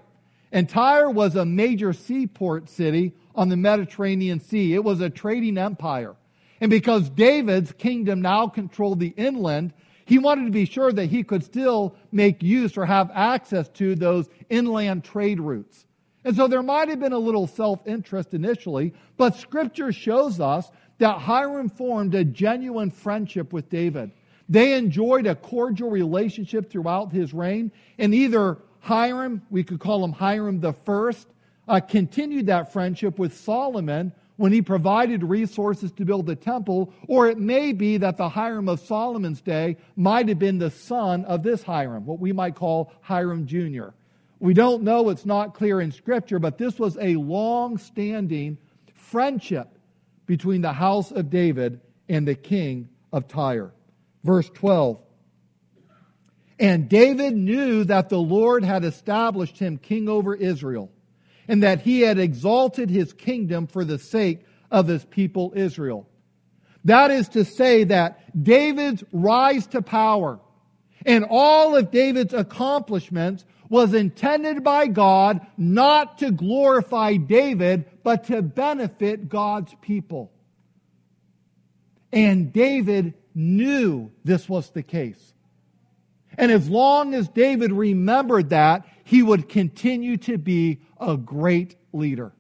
And 0.51 0.67
Tyre 0.67 1.11
was 1.11 1.35
a 1.35 1.45
major 1.45 1.93
seaport 1.93 2.69
city 2.69 3.13
on 3.35 3.49
the 3.49 3.57
Mediterranean 3.57 4.39
Sea, 4.39 4.73
it 4.73 4.83
was 4.83 4.99
a 4.99 5.09
trading 5.09 5.57
empire. 5.57 6.15
And 6.61 6.69
because 6.69 7.09
David's 7.09 7.71
kingdom 7.73 8.21
now 8.21 8.47
controlled 8.47 8.99
the 8.99 9.13
inland, 9.17 9.73
he 10.05 10.19
wanted 10.19 10.45
to 10.45 10.51
be 10.51 10.65
sure 10.65 10.91
that 10.91 11.05
he 11.05 11.23
could 11.23 11.43
still 11.43 11.95
make 12.11 12.43
use 12.43 12.77
or 12.77 12.85
have 12.85 13.11
access 13.13 13.69
to 13.69 13.95
those 13.95 14.29
inland 14.49 15.03
trade 15.03 15.39
routes. 15.39 15.85
And 16.25 16.35
so 16.35 16.47
there 16.47 16.63
might 16.63 16.89
have 16.89 16.99
been 16.99 17.13
a 17.13 17.19
little 17.19 17.47
self 17.47 17.85
interest 17.85 18.33
initially, 18.33 18.93
but 19.17 19.35
scripture 19.35 19.91
shows 19.91 20.39
us 20.39 20.71
that 20.99 21.19
Hiram 21.19 21.69
formed 21.69 22.15
a 22.15 22.23
genuine 22.23 22.91
friendship 22.91 23.51
with 23.51 23.69
David. 23.69 24.11
They 24.49 24.73
enjoyed 24.73 25.25
a 25.25 25.35
cordial 25.35 25.89
relationship 25.89 26.69
throughout 26.69 27.11
his 27.11 27.33
reign, 27.33 27.71
and 27.97 28.13
either 28.13 28.57
Hiram, 28.79 29.41
we 29.49 29.63
could 29.63 29.79
call 29.79 30.03
him 30.03 30.11
Hiram 30.11 30.59
the 30.59 30.73
first, 30.73 31.27
uh, 31.67 31.79
continued 31.79 32.47
that 32.47 32.73
friendship 32.73 33.17
with 33.17 33.35
Solomon, 33.35 34.11
when 34.37 34.51
he 34.51 34.61
provided 34.61 35.23
resources 35.23 35.91
to 35.93 36.05
build 36.05 36.25
the 36.25 36.35
temple, 36.35 36.91
or 37.07 37.27
it 37.27 37.37
may 37.37 37.71
be 37.71 37.97
that 37.97 38.17
the 38.17 38.29
Hiram 38.29 38.67
of 38.67 38.79
Solomon's 38.79 39.41
day 39.41 39.77
might 39.95 40.27
have 40.27 40.39
been 40.39 40.57
the 40.57 40.71
son 40.71 41.23
of 41.25 41.43
this 41.43 41.61
Hiram, 41.63 42.05
what 42.05 42.19
we 42.19 42.31
might 42.31 42.55
call 42.55 42.91
Hiram 43.01 43.45
Jr. 43.45 43.89
We 44.39 44.53
don't 44.53 44.83
know, 44.83 45.09
it's 45.09 45.25
not 45.25 45.53
clear 45.53 45.79
in 45.79 45.91
Scripture, 45.91 46.39
but 46.39 46.57
this 46.57 46.79
was 46.79 46.97
a 46.99 47.15
long 47.15 47.77
standing 47.77 48.57
friendship 48.93 49.67
between 50.25 50.61
the 50.61 50.73
house 50.73 51.11
of 51.11 51.29
David 51.29 51.79
and 52.09 52.27
the 52.27 52.35
king 52.35 52.89
of 53.11 53.27
Tyre. 53.27 53.73
Verse 54.23 54.49
12. 54.49 54.99
And 56.59 56.87
David 56.87 57.35
knew 57.35 57.83
that 57.85 58.09
the 58.09 58.19
Lord 58.19 58.63
had 58.63 58.83
established 58.83 59.59
him 59.59 59.77
king 59.77 60.07
over 60.07 60.33
Israel 60.33 60.91
and 61.47 61.63
that 61.63 61.81
he 61.81 62.01
had 62.01 62.19
exalted 62.19 62.89
his 62.89 63.13
kingdom 63.13 63.67
for 63.67 63.83
the 63.83 63.99
sake 63.99 64.45
of 64.71 64.87
his 64.87 65.05
people 65.05 65.53
Israel. 65.55 66.07
That 66.85 67.11
is 67.11 67.29
to 67.29 67.45
say 67.45 67.85
that 67.85 68.43
David's 68.43 69.03
rise 69.11 69.67
to 69.67 69.81
power 69.81 70.39
and 71.05 71.25
all 71.29 71.75
of 71.75 71.91
David's 71.91 72.33
accomplishments 72.33 73.45
was 73.69 73.93
intended 73.93 74.63
by 74.63 74.87
God 74.87 75.45
not 75.57 76.19
to 76.19 76.31
glorify 76.31 77.15
David, 77.15 77.85
but 78.03 78.25
to 78.25 78.41
benefit 78.41 79.29
God's 79.29 79.73
people. 79.81 80.31
And 82.11 82.53
David 82.53 83.15
knew 83.33 84.11
this 84.23 84.47
was 84.47 84.69
the 84.69 84.83
case. 84.83 85.33
And 86.37 86.51
as 86.51 86.69
long 86.69 87.13
as 87.13 87.27
David 87.29 87.71
remembered 87.71 88.49
that, 88.49 88.85
he 89.03 89.23
would 89.23 89.49
continue 89.49 90.17
to 90.17 90.37
be 90.37 90.81
a 91.03 91.17
great 91.17 91.75
leader. 91.91 92.31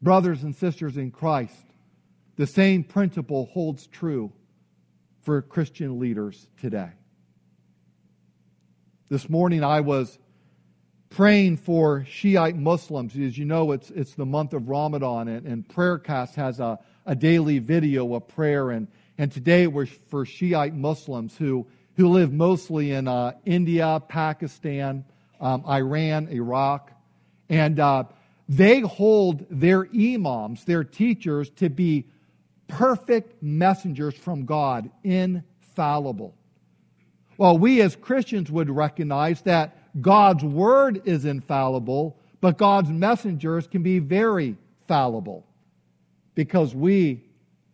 Brothers 0.00 0.44
and 0.44 0.54
sisters 0.54 0.96
in 0.96 1.10
Christ, 1.10 1.64
the 2.36 2.46
same 2.46 2.84
principle 2.84 3.46
holds 3.52 3.86
true 3.88 4.32
for 5.22 5.42
Christian 5.42 5.98
leaders 5.98 6.46
today. 6.60 6.90
This 9.08 9.28
morning 9.28 9.64
I 9.64 9.80
was 9.80 10.18
praying 11.10 11.56
for 11.56 12.04
Shiite 12.04 12.56
Muslims. 12.56 13.16
As 13.16 13.36
you 13.36 13.44
know, 13.44 13.72
it's, 13.72 13.90
it's 13.90 14.14
the 14.14 14.26
month 14.26 14.52
of 14.52 14.68
Ramadan, 14.68 15.26
and, 15.28 15.46
and 15.46 15.66
Prayercast 15.66 16.34
has 16.34 16.60
a, 16.60 16.78
a 17.06 17.16
daily 17.16 17.58
video 17.58 18.14
of 18.14 18.28
prayer. 18.28 18.70
And, 18.70 18.86
and 19.16 19.32
today 19.32 19.66
was 19.66 19.88
for 20.08 20.24
Shiite 20.24 20.74
Muslims 20.74 21.36
who 21.36 21.66
who 21.98 22.08
live 22.08 22.32
mostly 22.32 22.92
in 22.92 23.08
uh, 23.08 23.32
India, 23.44 24.00
Pakistan, 24.06 25.04
um, 25.40 25.64
Iran, 25.66 26.28
Iraq. 26.28 26.92
And 27.48 27.80
uh, 27.80 28.04
they 28.48 28.80
hold 28.80 29.46
their 29.50 29.88
imams, 29.94 30.64
their 30.64 30.84
teachers, 30.84 31.50
to 31.56 31.68
be 31.68 32.06
perfect 32.66 33.42
messengers 33.42 34.14
from 34.14 34.44
God, 34.44 34.90
infallible. 35.02 36.34
Well, 37.36 37.56
we 37.56 37.80
as 37.82 37.96
Christians 37.96 38.50
would 38.50 38.68
recognize 38.68 39.42
that 39.42 39.76
God's 40.00 40.44
word 40.44 41.02
is 41.04 41.24
infallible, 41.24 42.18
but 42.40 42.58
God's 42.58 42.90
messengers 42.90 43.66
can 43.66 43.82
be 43.82 43.98
very 43.98 44.56
fallible 44.86 45.46
because 46.34 46.74
we 46.74 47.24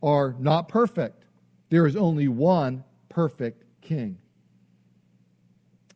are 0.03 0.35
not 0.39 0.69
perfect. 0.69 1.25
There 1.71 1.87
is 1.87 1.97
only 1.97 2.29
one 2.29 2.85
perfect 3.09 3.65
king. 3.81 4.19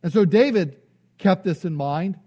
And 0.02 0.12
so 0.12 0.24
David 0.24 0.80
kept 1.18 1.44
this 1.44 1.64
in 1.64 1.74
mind, 1.74 2.18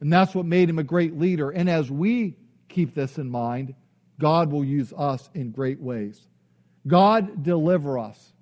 and 0.00 0.12
that's 0.12 0.34
what 0.34 0.46
made 0.46 0.68
him 0.68 0.78
a 0.78 0.84
great 0.84 1.18
leader. 1.18 1.50
And 1.50 1.68
as 1.68 1.90
we 1.90 2.36
keep 2.68 2.94
this 2.94 3.18
in 3.18 3.30
mind, 3.30 3.74
God 4.18 4.50
will 4.50 4.64
use 4.64 4.92
us 4.96 5.28
in 5.34 5.50
great 5.50 5.80
ways. 5.80 6.20
God 6.86 7.42
deliver 7.42 7.98
us 7.98 8.32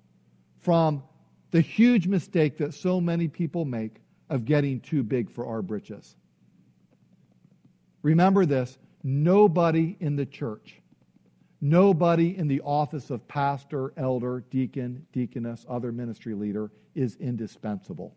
from 0.61 1.03
the 1.51 1.61
huge 1.61 2.07
mistake 2.07 2.57
that 2.57 2.73
so 2.73 2.99
many 2.99 3.27
people 3.27 3.65
make 3.65 4.01
of 4.29 4.45
getting 4.45 4.79
too 4.79 5.03
big 5.03 5.29
for 5.29 5.45
our 5.45 5.61
britches. 5.61 6.15
Remember 8.01 8.45
this 8.45 8.77
nobody 9.03 9.95
in 9.99 10.15
the 10.15 10.25
church, 10.25 10.81
nobody 11.61 12.37
in 12.37 12.47
the 12.47 12.61
office 12.61 13.09
of 13.09 13.27
pastor, 13.27 13.93
elder, 13.97 14.43
deacon, 14.49 15.05
deaconess, 15.11 15.65
other 15.69 15.91
ministry 15.91 16.33
leader 16.33 16.71
is 16.95 17.15
indispensable. 17.17 18.15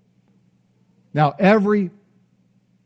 Now, 1.14 1.34
every 1.38 1.90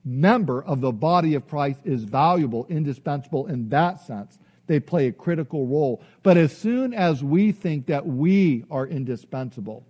member 0.04 0.62
of 0.62 0.80
the 0.80 0.92
body 0.92 1.35
of 1.35 1.48
Christ 1.48 1.80
is 1.85 2.04
valuable, 2.04 2.66
indispensable 2.68 3.46
in 3.46 3.68
that 3.70 4.00
sense. 4.00 4.38
They 4.66 4.80
play 4.80 5.09
a 5.09 5.12
critical 5.12 5.66
role. 5.66 6.02
But 6.22 6.37
as 6.37 6.56
soon 6.56 6.94
as 6.94 7.24
we 7.24 7.52
think 7.52 7.87
that 7.87 8.06
we 8.06 8.64
are 8.70 8.87
indispensable, 8.87 9.85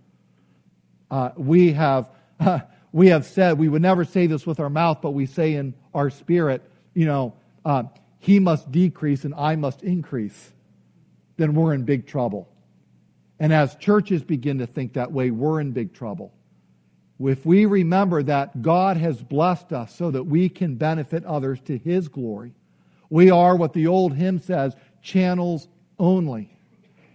uh, 1.10 1.30
we 1.36 1.72
have 1.72 2.10
uh, 2.38 2.60
we 2.92 3.08
have 3.08 3.24
said 3.24 3.58
we 3.58 3.68
would 3.68 3.82
never 3.82 4.04
say 4.04 4.26
this 4.26 4.46
with 4.46 4.58
our 4.58 4.70
mouth, 4.70 4.98
but 5.00 5.10
we 5.10 5.26
say 5.26 5.54
in 5.54 5.74
our 5.94 6.10
spirit, 6.10 6.62
you 6.94 7.06
know, 7.06 7.34
uh, 7.64 7.84
he 8.18 8.40
must 8.40 8.72
decrease 8.72 9.24
and 9.24 9.34
I 9.34 9.54
must 9.54 9.82
increase. 9.82 10.52
Then 11.36 11.54
we're 11.54 11.74
in 11.74 11.84
big 11.84 12.06
trouble. 12.06 12.48
And 13.38 13.52
as 13.52 13.76
churches 13.76 14.22
begin 14.22 14.58
to 14.58 14.66
think 14.66 14.94
that 14.94 15.12
way, 15.12 15.30
we're 15.30 15.60
in 15.60 15.72
big 15.72 15.94
trouble 15.94 16.32
if 17.28 17.44
we 17.44 17.66
remember 17.66 18.22
that 18.22 18.62
God 18.62 18.96
has 18.96 19.22
blessed 19.22 19.72
us 19.72 19.94
so 19.94 20.10
that 20.10 20.24
we 20.24 20.48
can 20.48 20.76
benefit 20.76 21.24
others 21.24 21.60
to 21.66 21.76
His 21.76 22.08
glory, 22.08 22.54
we 23.10 23.30
are 23.30 23.56
what 23.56 23.72
the 23.72 23.88
old 23.88 24.14
hymn 24.14 24.38
says 24.38 24.74
channels 25.02 25.68
only. 25.98 26.56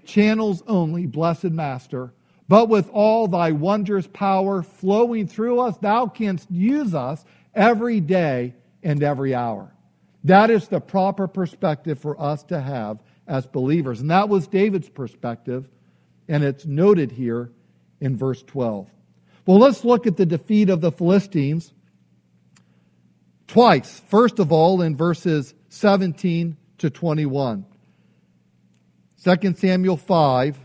Channels 0.06 0.62
only, 0.68 1.08
blessed 1.08 1.46
Master. 1.46 2.14
But 2.48 2.70
with 2.70 2.90
all 2.92 3.28
thy 3.28 3.52
wondrous 3.52 4.08
power 4.08 4.62
flowing 4.62 5.28
through 5.28 5.60
us, 5.62 5.78
thou 5.78 6.06
canst 6.06 6.52
use 6.52 6.94
us 6.94 7.26
every 7.56 8.00
day 8.00 8.54
and 8.84 9.02
every 9.02 9.34
hour. 9.34 9.72
That 10.26 10.52
is 10.52 10.68
the 10.68 10.80
proper 10.80 11.28
perspective 11.28 12.00
for 12.00 12.20
us 12.22 12.44
to 12.44 12.60
have 12.60 13.00
as 13.28 13.48
believers. 13.48 14.02
And 14.02 14.12
that 14.12 14.30
was 14.30 14.48
David's 14.48 14.90
perspective, 14.90 15.68
and 16.28 16.44
it's 16.44 16.66
noted 16.66 17.12
here 17.12 17.50
in 18.00 18.16
verse 18.16 18.44
12. 18.44 18.88
Well, 19.46 19.60
let's 19.60 19.86
look 19.86 20.08
at 20.08 20.18
the 20.18 20.26
defeat 20.26 20.70
of 20.70 20.82
the 20.82 20.92
Philistines 20.92 21.72
twice. 23.48 24.02
First 24.08 24.40
of 24.40 24.52
all, 24.52 24.82
in 24.82 24.96
verses 24.96 25.54
17 25.70 26.58
to 26.80 26.90
21. 26.90 27.66
2 29.24 29.56
Samuel 29.56 29.98
5, 29.98 30.60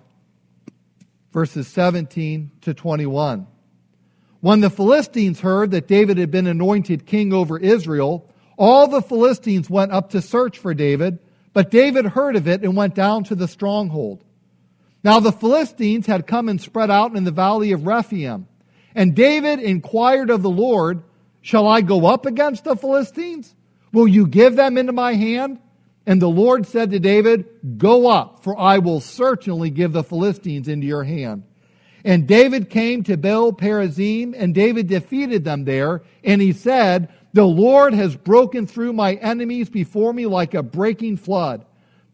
verses 1.32 1.68
17 1.68 2.50
to 2.62 2.74
21. 2.74 3.46
When 4.40 4.60
the 4.60 4.70
Philistines 4.70 5.40
heard 5.40 5.70
that 5.72 5.86
David 5.86 6.16
had 6.16 6.30
been 6.30 6.46
anointed 6.46 7.06
king 7.06 7.32
over 7.32 7.58
Israel, 7.58 8.30
all 8.56 8.88
the 8.88 9.02
Philistines 9.02 9.68
went 9.68 9.92
up 9.92 10.10
to 10.10 10.22
search 10.22 10.58
for 10.58 10.74
David, 10.74 11.18
but 11.52 11.70
David 11.70 12.06
heard 12.06 12.36
of 12.36 12.48
it 12.48 12.62
and 12.62 12.76
went 12.76 12.94
down 12.94 13.24
to 13.24 13.34
the 13.34 13.48
stronghold. 13.48 14.24
Now 15.02 15.20
the 15.20 15.32
Philistines 15.32 16.06
had 16.06 16.26
come 16.26 16.48
and 16.48 16.60
spread 16.60 16.90
out 16.90 17.16
in 17.16 17.24
the 17.24 17.30
valley 17.30 17.72
of 17.72 17.86
Rephaim. 17.86 18.46
And 18.94 19.14
David 19.14 19.60
inquired 19.60 20.30
of 20.30 20.42
the 20.42 20.50
Lord, 20.50 21.02
Shall 21.42 21.66
I 21.66 21.80
go 21.80 22.06
up 22.06 22.26
against 22.26 22.64
the 22.64 22.76
Philistines? 22.76 23.54
Will 23.92 24.06
you 24.06 24.26
give 24.26 24.56
them 24.56 24.76
into 24.76 24.92
my 24.92 25.14
hand? 25.14 25.58
And 26.06 26.20
the 26.20 26.28
Lord 26.28 26.66
said 26.66 26.90
to 26.90 27.00
David, 27.00 27.46
Go 27.78 28.08
up, 28.08 28.42
for 28.42 28.58
I 28.58 28.78
will 28.78 29.00
certainly 29.00 29.70
give 29.70 29.92
the 29.92 30.04
Philistines 30.04 30.68
into 30.68 30.86
your 30.86 31.04
hand. 31.04 31.44
And 32.04 32.26
David 32.26 32.70
came 32.70 33.02
to 33.04 33.16
Baal 33.16 33.52
Perazim, 33.52 34.34
and 34.36 34.54
David 34.54 34.86
defeated 34.86 35.44
them 35.44 35.64
there. 35.64 36.02
And 36.24 36.40
he 36.40 36.52
said, 36.52 37.12
The 37.32 37.44
Lord 37.44 37.92
has 37.94 38.16
broken 38.16 38.66
through 38.66 38.92
my 38.94 39.14
enemies 39.14 39.68
before 39.68 40.12
me 40.12 40.26
like 40.26 40.54
a 40.54 40.62
breaking 40.62 41.18
flood. 41.18 41.64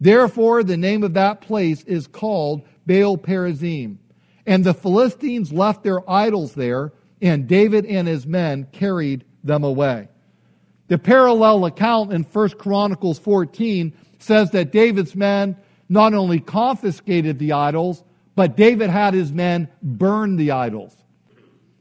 Therefore, 0.00 0.62
the 0.62 0.76
name 0.76 1.02
of 1.02 1.14
that 1.14 1.40
place 1.40 1.82
is 1.84 2.06
called 2.06 2.62
Baal 2.86 3.16
Perazim. 3.16 3.98
And 4.46 4.64
the 4.64 4.74
Philistines 4.74 5.52
left 5.52 5.82
their 5.82 6.08
idols 6.08 6.54
there, 6.54 6.92
and 7.20 7.48
David 7.48 7.84
and 7.86 8.06
his 8.06 8.26
men 8.26 8.68
carried 8.72 9.24
them 9.42 9.64
away. 9.64 10.08
The 10.88 10.98
parallel 10.98 11.64
account 11.64 12.12
in 12.12 12.22
1 12.22 12.48
Chronicles 12.50 13.18
14 13.18 13.92
says 14.18 14.50
that 14.52 14.72
David's 14.72 15.16
men 15.16 15.56
not 15.88 16.14
only 16.14 16.40
confiscated 16.40 17.38
the 17.38 17.52
idols, 17.52 18.04
but 18.34 18.56
David 18.56 18.90
had 18.90 19.14
his 19.14 19.32
men 19.32 19.68
burn 19.82 20.36
the 20.36 20.52
idols. 20.52 20.94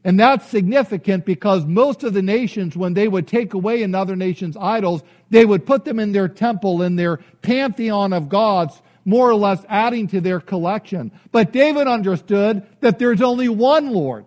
And 0.04 0.18
that's 0.20 0.46
significant 0.46 1.24
because 1.24 1.66
most 1.66 2.04
of 2.04 2.14
the 2.14 2.22
nations, 2.22 2.76
when 2.76 2.94
they 2.94 3.08
would 3.08 3.26
take 3.26 3.54
away 3.54 3.82
another 3.82 4.14
nation's 4.14 4.56
idols, 4.56 5.02
they 5.30 5.44
would 5.44 5.66
put 5.66 5.84
them 5.84 5.98
in 5.98 6.12
their 6.12 6.28
temple, 6.28 6.82
in 6.82 6.94
their 6.94 7.16
pantheon 7.42 8.12
of 8.12 8.28
gods, 8.28 8.80
more 9.06 9.30
or 9.30 9.36
less 9.36 9.64
adding 9.68 10.08
to 10.08 10.20
their 10.20 10.40
collection. 10.40 11.12
But 11.32 11.52
David 11.52 11.86
understood 11.86 12.66
that 12.80 12.98
there's 12.98 13.22
only 13.22 13.48
one 13.48 13.92
Lord. 13.92 14.26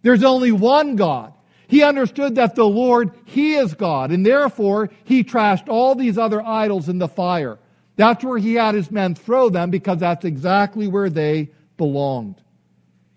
There's 0.00 0.24
only 0.24 0.52
one 0.52 0.96
God. 0.96 1.34
He 1.66 1.82
understood 1.82 2.36
that 2.36 2.54
the 2.54 2.64
Lord, 2.64 3.12
He 3.24 3.54
is 3.54 3.74
God, 3.74 4.12
and 4.12 4.24
therefore 4.24 4.90
he 5.04 5.24
trashed 5.24 5.68
all 5.68 5.94
these 5.94 6.18
other 6.18 6.42
idols 6.42 6.88
in 6.88 6.98
the 6.98 7.08
fire. 7.08 7.58
That's 7.96 8.24
where 8.24 8.38
he 8.38 8.54
had 8.54 8.74
his 8.74 8.90
men 8.90 9.14
throw 9.14 9.48
them 9.48 9.70
because 9.70 9.98
that's 9.98 10.24
exactly 10.24 10.86
where 10.86 11.10
they 11.10 11.50
belonged. 11.76 12.42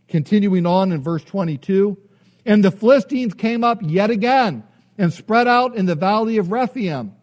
Continuing 0.08 0.66
on 0.66 0.92
in 0.92 1.02
verse 1.02 1.24
22, 1.24 1.98
and 2.46 2.64
the 2.64 2.72
Philistines 2.72 3.34
came 3.34 3.64
up 3.64 3.80
yet 3.82 4.10
again 4.10 4.64
and 4.98 5.12
spread 5.12 5.48
out 5.48 5.76
in 5.76 5.86
the 5.86 5.96
valley 5.96 6.38
of 6.38 6.52
Rephaim. 6.52 7.14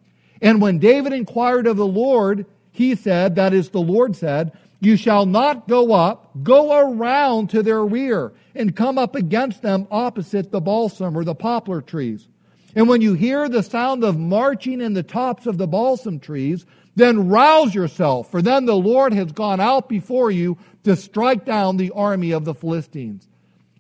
And 0.41 0.61
when 0.61 0.79
David 0.79 1.13
inquired 1.13 1.67
of 1.67 1.77
the 1.77 1.87
Lord, 1.87 2.47
he 2.73 2.95
said, 2.95 3.37
that 3.37 3.53
is, 3.53 3.69
the 3.69 3.81
Lord 3.81 4.17
said, 4.17 4.53
You 4.81 4.97
shall 4.97 5.27
not 5.27 5.69
go 5.69 5.93
up, 5.93 6.31
go 6.43 6.81
around 6.81 7.51
to 7.51 7.63
their 7.63 7.85
rear, 7.85 8.33
and 8.55 8.75
come 8.75 8.99
up 8.99 9.15
against 9.15 9.63
them 9.63 9.87
opposite 9.91 10.51
the 10.51 10.61
balsam 10.61 11.17
or 11.17 11.23
the 11.23 11.35
poplar 11.35 11.83
trees. 11.83 12.27
And 12.75 12.89
when 12.89 13.03
you 13.03 13.13
hear 13.13 13.49
the 13.49 13.63
sound 13.63 14.03
of 14.03 14.19
marching 14.19 14.81
in 14.81 14.95
the 14.95 15.03
tops 15.03 15.47
of 15.47 15.59
the 15.59 15.67
balsam 15.67 16.19
trees, 16.19 16.65
then 16.97 17.29
rouse 17.29 17.75
yourself, 17.75 18.31
for 18.31 18.41
then 18.41 18.65
the 18.65 18.77
Lord 18.77 19.13
has 19.13 19.33
gone 19.33 19.61
out 19.61 19.89
before 19.89 20.31
you 20.31 20.57
to 20.85 20.97
strike 20.97 21.45
down 21.45 21.77
the 21.77 21.91
army 21.91 22.33
of 22.33 22.47
the 22.47 22.55
Philistines. 22.55 23.29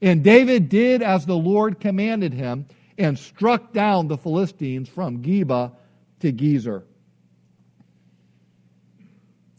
And 0.02 0.22
David 0.22 0.68
did 0.68 1.02
as 1.02 1.24
the 1.24 1.36
Lord 1.36 1.80
commanded 1.80 2.34
him 2.34 2.66
and 2.98 3.18
struck 3.18 3.72
down 3.72 4.08
the 4.08 4.18
Philistines 4.18 4.88
from 4.88 5.22
Geba 5.22 5.72
to 6.20 6.32
Gezer. 6.32 6.82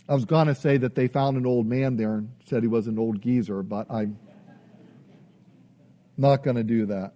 I 0.07 0.13
was 0.13 0.25
going 0.25 0.47
to 0.47 0.55
say 0.55 0.77
that 0.77 0.95
they 0.95 1.07
found 1.07 1.37
an 1.37 1.45
old 1.45 1.65
man 1.65 1.95
there 1.95 2.15
and 2.15 2.31
said 2.45 2.61
he 2.61 2.67
was 2.67 2.87
an 2.87 2.99
old 2.99 3.21
geezer, 3.21 3.63
but 3.63 3.89
I'm 3.89 4.17
not 6.17 6.43
going 6.43 6.57
to 6.57 6.63
do 6.63 6.87
that. 6.87 7.13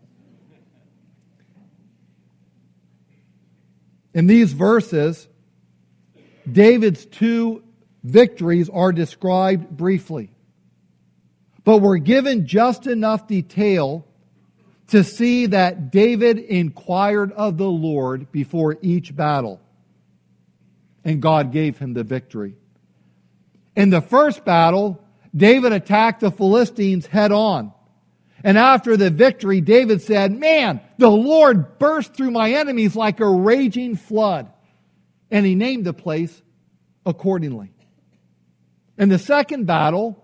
In 4.13 4.25
these 4.25 4.53
verses, 4.53 5.27
David's 6.49 7.05
two 7.05 7.61
victories 8.03 8.69
are 8.69 8.93
described 8.93 9.69
briefly, 9.69 10.31
but 11.65 11.79
we're 11.79 11.97
given 11.97 12.47
just 12.47 12.87
enough 12.87 13.27
detail 13.27 14.07
to 14.87 15.03
see 15.03 15.47
that 15.47 15.91
David 15.91 16.39
inquired 16.39 17.33
of 17.33 17.57
the 17.57 17.69
Lord 17.69 18.31
before 18.31 18.77
each 18.81 19.13
battle, 19.13 19.59
and 21.03 21.21
God 21.21 21.51
gave 21.51 21.77
him 21.77 21.93
the 21.93 22.05
victory. 22.05 22.55
In 23.77 23.91
the 23.91 24.01
first 24.01 24.43
battle, 24.43 24.99
David 25.35 25.71
attacked 25.71 26.21
the 26.21 26.31
Philistines 26.31 27.05
head 27.05 27.31
on. 27.31 27.71
And 28.43 28.57
after 28.57 28.97
the 28.97 29.11
victory, 29.11 29.61
David 29.61 30.01
said, 30.01 30.33
Man, 30.33 30.81
the 30.97 31.11
Lord 31.11 31.77
burst 31.77 32.15
through 32.15 32.31
my 32.31 32.53
enemies 32.53 32.95
like 32.95 33.19
a 33.19 33.29
raging 33.29 33.95
flood. 33.95 34.51
And 35.29 35.45
he 35.45 35.53
named 35.53 35.85
the 35.85 35.93
place 35.93 36.41
accordingly. 37.05 37.71
In 38.97 39.09
the 39.09 39.19
second 39.19 39.67
battle, 39.67 40.23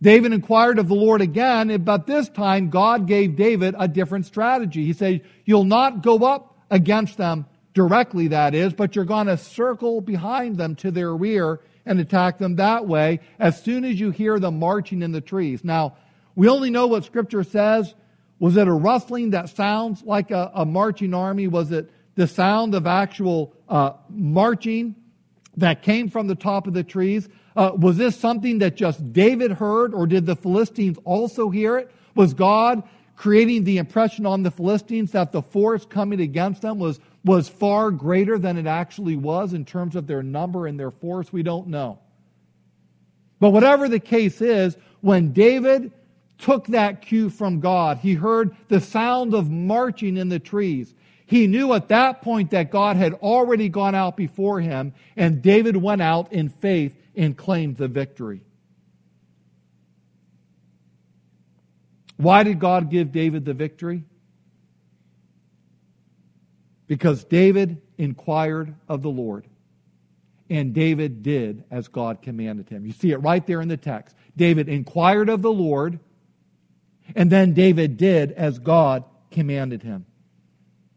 David 0.00 0.32
inquired 0.32 0.80
of 0.80 0.88
the 0.88 0.94
Lord 0.94 1.20
again, 1.20 1.84
but 1.84 2.08
this 2.08 2.28
time 2.30 2.70
God 2.70 3.06
gave 3.06 3.36
David 3.36 3.76
a 3.78 3.86
different 3.86 4.26
strategy. 4.26 4.84
He 4.86 4.92
said, 4.92 5.22
You'll 5.44 5.62
not 5.62 6.02
go 6.02 6.18
up 6.26 6.58
against 6.68 7.16
them 7.16 7.46
directly, 7.74 8.28
that 8.28 8.56
is, 8.56 8.72
but 8.72 8.96
you're 8.96 9.04
going 9.04 9.28
to 9.28 9.36
circle 9.36 10.00
behind 10.00 10.56
them 10.56 10.74
to 10.76 10.90
their 10.90 11.14
rear 11.14 11.60
and 11.84 12.00
attack 12.00 12.38
them 12.38 12.56
that 12.56 12.86
way 12.86 13.20
as 13.38 13.62
soon 13.62 13.84
as 13.84 13.98
you 13.98 14.10
hear 14.10 14.38
them 14.38 14.58
marching 14.58 15.02
in 15.02 15.12
the 15.12 15.20
trees. 15.20 15.64
Now, 15.64 15.96
we 16.34 16.48
only 16.48 16.70
know 16.70 16.86
what 16.86 17.04
Scripture 17.04 17.44
says. 17.44 17.94
Was 18.38 18.56
it 18.56 18.66
a 18.66 18.72
rustling 18.72 19.30
that 19.30 19.48
sounds 19.50 20.02
like 20.02 20.30
a, 20.30 20.50
a 20.54 20.64
marching 20.64 21.14
army? 21.14 21.46
Was 21.46 21.70
it 21.70 21.90
the 22.14 22.26
sound 22.26 22.74
of 22.74 22.86
actual 22.86 23.54
uh, 23.68 23.92
marching 24.08 24.94
that 25.56 25.82
came 25.82 26.08
from 26.08 26.26
the 26.26 26.34
top 26.34 26.66
of 26.66 26.74
the 26.74 26.82
trees? 26.82 27.28
Uh, 27.54 27.72
was 27.76 27.98
this 27.98 28.16
something 28.16 28.58
that 28.58 28.76
just 28.76 29.12
David 29.12 29.52
heard, 29.52 29.94
or 29.94 30.06
did 30.06 30.26
the 30.26 30.36
Philistines 30.36 30.98
also 31.04 31.50
hear 31.50 31.76
it? 31.76 31.90
Was 32.14 32.32
God 32.34 32.82
creating 33.16 33.64
the 33.64 33.78
impression 33.78 34.26
on 34.26 34.42
the 34.42 34.50
Philistines 34.50 35.12
that 35.12 35.32
the 35.32 35.42
force 35.42 35.84
coming 35.84 36.20
against 36.20 36.62
them 36.62 36.78
was, 36.78 36.98
was 37.24 37.48
far 37.48 37.90
greater 37.90 38.38
than 38.38 38.58
it 38.58 38.66
actually 38.66 39.16
was 39.16 39.52
in 39.52 39.64
terms 39.64 39.96
of 39.96 40.06
their 40.06 40.22
number 40.22 40.66
and 40.66 40.78
their 40.78 40.90
force? 40.90 41.32
We 41.32 41.42
don't 41.42 41.68
know. 41.68 41.98
But 43.38 43.50
whatever 43.50 43.88
the 43.88 44.00
case 44.00 44.40
is, 44.40 44.76
when 45.00 45.32
David 45.32 45.92
took 46.38 46.66
that 46.68 47.02
cue 47.02 47.30
from 47.30 47.60
God, 47.60 47.98
he 47.98 48.14
heard 48.14 48.56
the 48.68 48.80
sound 48.80 49.34
of 49.34 49.50
marching 49.50 50.16
in 50.16 50.28
the 50.28 50.38
trees. 50.38 50.94
He 51.26 51.46
knew 51.46 51.72
at 51.72 51.88
that 51.88 52.22
point 52.22 52.50
that 52.50 52.70
God 52.70 52.96
had 52.96 53.14
already 53.14 53.68
gone 53.68 53.94
out 53.94 54.16
before 54.16 54.60
him, 54.60 54.92
and 55.16 55.40
David 55.40 55.76
went 55.76 56.02
out 56.02 56.32
in 56.32 56.48
faith 56.48 56.96
and 57.16 57.36
claimed 57.36 57.76
the 57.76 57.88
victory. 57.88 58.42
Why 62.16 62.42
did 62.42 62.60
God 62.60 62.90
give 62.90 63.12
David 63.12 63.44
the 63.44 63.54
victory? 63.54 64.04
Because 66.92 67.24
David 67.24 67.80
inquired 67.96 68.74
of 68.86 69.00
the 69.00 69.08
Lord. 69.08 69.46
And 70.50 70.74
David 70.74 71.22
did 71.22 71.64
as 71.70 71.88
God 71.88 72.20
commanded 72.20 72.68
him. 72.68 72.84
You 72.84 72.92
see 72.92 73.12
it 73.12 73.16
right 73.16 73.46
there 73.46 73.62
in 73.62 73.68
the 73.68 73.78
text. 73.78 74.14
David 74.36 74.68
inquired 74.68 75.30
of 75.30 75.40
the 75.40 75.50
Lord, 75.50 76.00
and 77.16 77.32
then 77.32 77.54
David 77.54 77.96
did 77.96 78.32
as 78.32 78.58
God 78.58 79.04
commanded 79.30 79.82
him. 79.82 80.04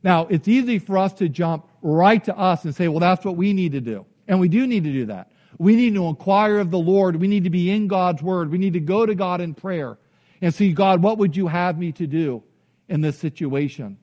Now, 0.04 0.28
it's 0.28 0.50
easy 0.50 0.80
for 0.80 0.98
us 0.98 1.14
to 1.14 1.30
jump 1.30 1.70
right 1.82 2.22
to 2.26 2.38
us 2.38 2.66
and 2.66 2.76
say, 2.76 2.90
well, 2.90 3.00
that's 3.00 3.24
what 3.24 3.38
we 3.38 3.54
need 3.54 3.72
to 3.72 3.80
do. 3.80 4.06
And 4.28 4.42
we 4.42 4.50
do 4.50 4.68
need 4.68 4.84
to 4.84 4.92
do 4.92 5.06
that. 5.06 5.32
We 5.60 5.78
need 5.78 5.94
to 5.94 6.08
inquire 6.08 6.60
of 6.60 6.72
the 6.72 6.78
Lord. 6.78 7.16
We 7.16 7.30
need 7.30 7.46
to 7.46 7.50
be 7.50 7.72
in 7.72 7.88
God's 7.88 8.22
Word. 8.22 8.52
We 8.52 8.58
need 8.58 8.74
to 8.74 8.82
go 8.82 9.06
to 9.06 9.16
God 9.16 9.40
in 9.40 9.54
prayer 9.54 9.98
and 10.42 10.54
see, 10.54 10.74
God, 10.74 11.02
what 11.02 11.20
would 11.20 11.38
you 11.38 11.48
have 11.48 11.78
me 11.78 11.94
to 11.94 12.06
do 12.06 12.44
in 12.90 13.00
this 13.00 13.18
situation 13.18 13.98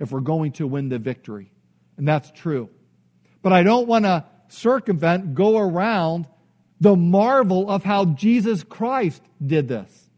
if 0.00 0.10
we're 0.10 0.20
going 0.20 0.52
to 0.52 0.66
win 0.66 0.88
the 0.88 0.98
victory? 0.98 1.52
And 1.96 2.08
that's 2.08 2.30
true. 2.32 2.68
But 3.42 3.52
I 3.52 3.62
don't 3.62 3.86
want 3.86 4.06
to 4.06 4.24
circumvent, 4.48 5.34
go 5.34 5.58
around 5.58 6.26
the 6.80 6.96
marvel 6.96 7.70
of 7.70 7.84
how 7.84 8.06
Jesus 8.06 8.64
Christ 8.64 9.22
did 9.44 9.68
this. 9.68 10.10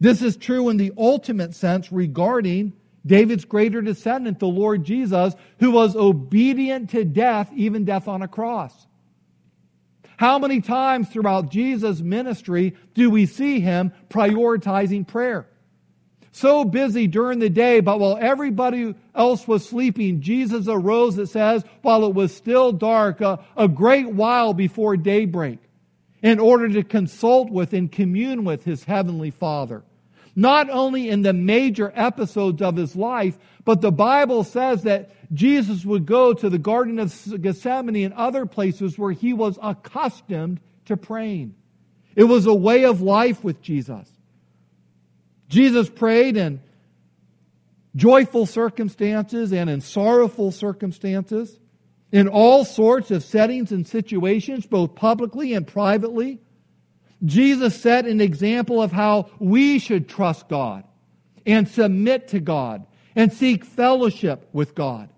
This 0.00 0.20
is 0.20 0.36
true 0.36 0.68
in 0.68 0.76
the 0.76 0.92
ultimate 0.98 1.54
sense 1.54 1.92
regarding 1.92 2.72
David's 3.06 3.44
greater 3.44 3.80
descendant, 3.80 4.40
the 4.40 4.48
Lord 4.48 4.84
Jesus, 4.84 5.34
who 5.60 5.70
was 5.70 5.94
obedient 5.96 6.90
to 6.90 7.04
death, 7.04 7.50
even 7.54 7.84
death 7.84 8.08
on 8.08 8.22
a 8.22 8.28
cross. 8.28 8.86
How 10.16 10.38
many 10.38 10.60
times 10.60 11.08
throughout 11.08 11.50
Jesus' 11.50 12.00
ministry 12.00 12.76
do 12.94 13.10
we 13.10 13.26
see 13.26 13.60
him 13.60 13.92
prioritizing 14.08 15.06
prayer? 15.06 15.48
So 16.32 16.64
busy 16.64 17.06
during 17.06 17.38
the 17.38 17.50
day, 17.50 17.80
but 17.80 18.00
while 18.00 18.18
everybody 18.18 18.94
else 19.14 19.46
was 19.46 19.68
sleeping, 19.68 20.22
Jesus 20.22 20.66
arose, 20.66 21.18
it 21.18 21.28
says, 21.28 21.62
while 21.82 22.04
it 22.06 22.14
was 22.14 22.34
still 22.34 22.72
dark, 22.72 23.20
a, 23.20 23.38
a 23.56 23.68
great 23.68 24.08
while 24.08 24.54
before 24.54 24.96
daybreak, 24.96 25.58
in 26.22 26.40
order 26.40 26.68
to 26.70 26.82
consult 26.82 27.50
with 27.50 27.74
and 27.74 27.92
commune 27.92 28.44
with 28.44 28.64
his 28.64 28.84
heavenly 28.84 29.30
Father 29.30 29.82
not 30.34 30.70
only 30.70 31.08
in 31.08 31.22
the 31.22 31.32
major 31.32 31.92
episodes 31.94 32.62
of 32.62 32.76
his 32.76 32.96
life, 32.96 33.38
but 33.64 33.80
the 33.80 33.92
Bible 33.92 34.44
says 34.44 34.82
that 34.84 35.10
Jesus 35.32 35.84
would 35.84 36.06
go 36.06 36.32
to 36.32 36.48
the 36.48 36.58
Garden 36.58 36.98
of 36.98 37.12
Gethsemane 37.40 38.04
and 38.04 38.14
other 38.14 38.46
places 38.46 38.98
where 38.98 39.12
he 39.12 39.32
was 39.32 39.58
accustomed 39.62 40.60
to 40.86 40.96
praying. 40.96 41.54
It 42.16 42.24
was 42.24 42.46
a 42.46 42.54
way 42.54 42.84
of 42.84 43.00
life 43.00 43.42
with 43.44 43.62
Jesus. 43.62 44.08
Jesus 45.52 45.90
prayed 45.90 46.38
in 46.38 46.62
joyful 47.94 48.46
circumstances 48.46 49.52
and 49.52 49.68
in 49.68 49.82
sorrowful 49.82 50.50
circumstances, 50.50 51.58
in 52.10 52.26
all 52.26 52.64
sorts 52.64 53.10
of 53.10 53.22
settings 53.22 53.70
and 53.70 53.86
situations, 53.86 54.64
both 54.64 54.94
publicly 54.94 55.52
and 55.52 55.66
privately. 55.66 56.40
Jesus 57.22 57.78
set 57.78 58.06
an 58.06 58.22
example 58.22 58.80
of 58.80 58.92
how 58.92 59.28
we 59.38 59.78
should 59.78 60.08
trust 60.08 60.48
God 60.48 60.84
and 61.44 61.68
submit 61.68 62.28
to 62.28 62.40
God 62.40 62.86
and 63.14 63.30
seek 63.30 63.66
fellowship 63.66 64.48
with 64.54 64.74
God. 64.74 65.10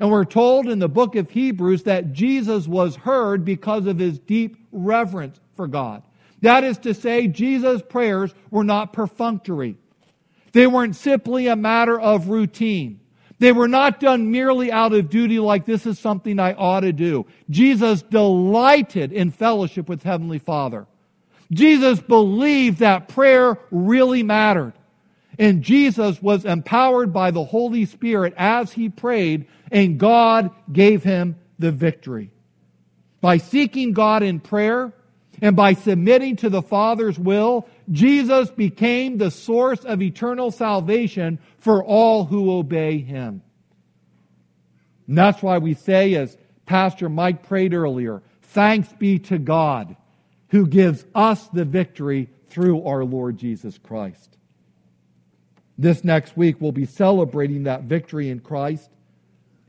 And 0.00 0.10
we're 0.10 0.24
told 0.24 0.66
in 0.68 0.80
the 0.80 0.88
book 0.88 1.14
of 1.14 1.30
Hebrews 1.30 1.84
that 1.84 2.12
Jesus 2.12 2.66
was 2.66 2.96
heard 2.96 3.44
because 3.44 3.86
of 3.86 4.00
his 4.00 4.18
deep 4.18 4.56
reverence 4.72 5.38
for 5.54 5.68
God. 5.68 6.02
That 6.44 6.62
is 6.62 6.76
to 6.80 6.92
say, 6.92 7.26
Jesus' 7.26 7.80
prayers 7.80 8.34
were 8.50 8.64
not 8.64 8.92
perfunctory. 8.92 9.78
They 10.52 10.66
weren't 10.66 10.94
simply 10.94 11.46
a 11.46 11.56
matter 11.56 11.98
of 11.98 12.28
routine. 12.28 13.00
They 13.38 13.50
were 13.50 13.66
not 13.66 13.98
done 13.98 14.30
merely 14.30 14.70
out 14.70 14.92
of 14.92 15.08
duty 15.08 15.38
like 15.38 15.64
this 15.64 15.86
is 15.86 15.98
something 15.98 16.38
I 16.38 16.52
ought 16.52 16.80
to 16.80 16.92
do. 16.92 17.24
Jesus 17.48 18.02
delighted 18.02 19.10
in 19.10 19.30
fellowship 19.30 19.88
with 19.88 20.02
Heavenly 20.02 20.38
Father. 20.38 20.86
Jesus 21.50 21.98
believed 22.00 22.80
that 22.80 23.08
prayer 23.08 23.58
really 23.70 24.22
mattered. 24.22 24.74
And 25.38 25.62
Jesus 25.62 26.20
was 26.20 26.44
empowered 26.44 27.10
by 27.10 27.30
the 27.30 27.44
Holy 27.44 27.86
Spirit 27.86 28.34
as 28.36 28.70
he 28.70 28.90
prayed, 28.90 29.46
and 29.72 29.98
God 29.98 30.50
gave 30.70 31.02
him 31.02 31.36
the 31.58 31.72
victory. 31.72 32.30
By 33.22 33.38
seeking 33.38 33.94
God 33.94 34.22
in 34.22 34.40
prayer 34.40 34.92
and 35.44 35.54
by 35.54 35.74
submitting 35.74 36.36
to 36.36 36.48
the 36.48 36.62
Father's 36.62 37.18
will, 37.18 37.68
Jesus 37.92 38.50
became 38.50 39.18
the 39.18 39.30
source 39.30 39.84
of 39.84 40.00
eternal 40.00 40.50
salvation 40.50 41.38
for 41.58 41.84
all 41.84 42.24
who 42.24 42.50
obey 42.50 42.96
him. 42.96 43.42
And 45.06 45.18
that's 45.18 45.42
why 45.42 45.58
we 45.58 45.74
say, 45.74 46.14
as 46.14 46.34
Pastor 46.64 47.10
Mike 47.10 47.46
prayed 47.46 47.74
earlier, 47.74 48.22
thanks 48.40 48.90
be 48.94 49.18
to 49.18 49.38
God 49.38 49.94
who 50.48 50.66
gives 50.66 51.04
us 51.14 51.46
the 51.48 51.66
victory 51.66 52.30
through 52.48 52.82
our 52.84 53.04
Lord 53.04 53.36
Jesus 53.36 53.76
Christ. 53.76 54.38
This 55.76 56.02
next 56.04 56.38
week, 56.38 56.58
we'll 56.58 56.72
be 56.72 56.86
celebrating 56.86 57.64
that 57.64 57.82
victory 57.82 58.30
in 58.30 58.40
Christ 58.40 58.88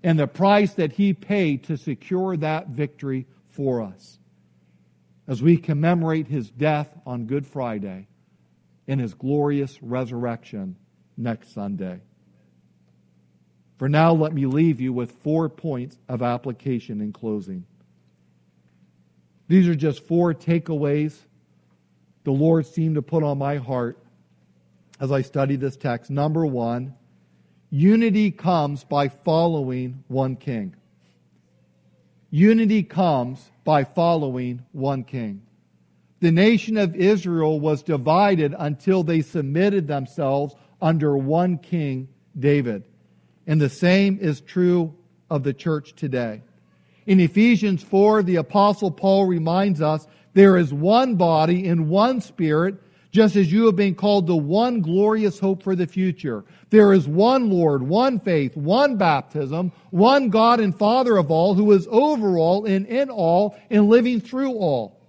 and 0.04 0.18
the 0.18 0.26
price 0.26 0.74
that 0.76 0.94
He 0.94 1.12
paid 1.12 1.66
to 1.66 1.76
secure 1.76 2.38
that 2.38 2.70
victory 2.70 3.28
for 3.50 3.82
us. 3.82 4.20
As 5.28 5.42
we 5.42 5.58
commemorate 5.58 6.28
His 6.28 6.50
death 6.50 6.90
on 7.06 7.26
Good 7.26 7.46
Friday 7.48 8.08
and 8.88 9.00
His 9.00 9.14
glorious 9.14 9.82
resurrection 9.82 10.76
next 11.18 11.54
Sunday. 11.54 12.02
For 13.78 13.90
now, 13.90 14.14
let 14.14 14.34
me 14.34 14.46
leave 14.46 14.80
you 14.80 14.94
with 14.94 15.12
four 15.12 15.50
points 15.50 15.98
of 16.08 16.22
application 16.22 17.02
in 17.02 17.12
closing. 17.12 17.66
These 19.48 19.68
are 19.68 19.76
just 19.76 20.08
four 20.08 20.34
takeaways 20.34 21.18
the 22.26 22.32
Lord 22.32 22.66
seemed 22.66 22.96
to 22.96 23.02
put 23.04 23.24
on 23.24 23.38
my 23.38 23.58
heart 23.58 24.00
as 25.00 25.12
I 25.12 25.22
studied 25.22 25.62
this 25.62 25.78
text. 25.78 26.10
Number 26.10 26.46
one, 26.46 26.96
unity 27.70 28.32
comes 28.32 28.84
by 28.84 29.10
following 29.10 30.04
one 30.08 30.36
king. 30.36 30.76
Unity 32.36 32.84
comes 32.84 33.50
by 33.64 33.86
following 33.86 34.62
one 34.74 35.06
king. 35.06 35.42
The 36.20 36.34
nation 36.34 36.76
of 36.76 36.94
Israel 36.94 37.62
was 37.62 37.82
divided 37.82 38.54
until 38.60 39.04
they 39.04 39.22
submitted 39.22 39.88
themselves 39.88 40.54
under 40.82 41.16
one 41.16 41.58
king, 41.58 42.10
David. 42.38 42.84
And 43.48 43.62
the 43.62 43.70
same 43.70 44.20
is 44.20 44.42
true 44.42 44.94
of 45.30 45.44
the 45.44 45.54
church 45.54 45.96
today. 45.96 46.42
In 47.06 47.22
Ephesians 47.22 47.84
4, 47.84 48.24
the 48.24 48.36
apostle 48.36 48.92
Paul 48.92 49.28
reminds 49.28 49.82
us 49.82 50.06
there 50.34 50.58
is 50.58 50.74
one 50.74 51.16
body 51.16 51.70
and 51.70 51.88
one 51.88 52.20
spirit, 52.20 52.76
just 53.16 53.38
as 53.38 53.50
you 53.50 53.66
have 53.66 53.78
been 53.78 53.96
called 53.96 54.28
to 54.28 54.36
one 54.36 54.82
glorious 54.82 55.40
hope 55.40 55.64
for 55.64 55.74
the 55.74 55.88
future. 55.88 56.44
There 56.70 56.92
is 56.92 57.08
one 57.08 57.50
Lord, 57.50 57.82
one 57.82 58.20
faith, 58.20 58.58
one 58.58 58.98
baptism, 58.98 59.72
one 59.92 60.30
God 60.30 60.60
and 60.60 60.78
Father 60.78 61.16
of 61.16 61.32
all, 61.32 61.54
who 61.54 61.72
is 61.72 61.88
over 61.90 62.38
all 62.38 62.66
and 62.66 62.86
in 62.86 63.10
all 63.10 63.58
and 63.70 63.88
living 63.88 64.20
through 64.20 64.52
all. 64.56 65.00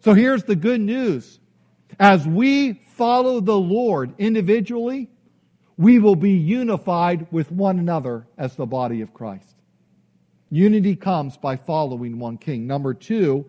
So 0.00 0.12
here's 0.12 0.44
the 0.44 0.54
good 0.54 0.82
news. 0.82 1.40
As 1.98 2.28
we 2.28 2.74
follow 2.74 3.40
the 3.40 3.56
Lord 3.56 4.12
individually, 4.18 5.08
we 5.78 6.00
will 6.00 6.14
be 6.14 6.32
unified 6.32 7.26
with 7.30 7.50
one 7.50 7.78
another 7.78 8.26
as 8.36 8.54
the 8.54 8.66
body 8.66 9.00
of 9.00 9.14
Christ. 9.14 9.54
Unity 10.50 10.94
comes 10.94 11.38
by 11.38 11.56
following 11.56 12.18
one 12.18 12.36
king. 12.36 12.66
Number 12.66 12.92
two, 12.92 13.46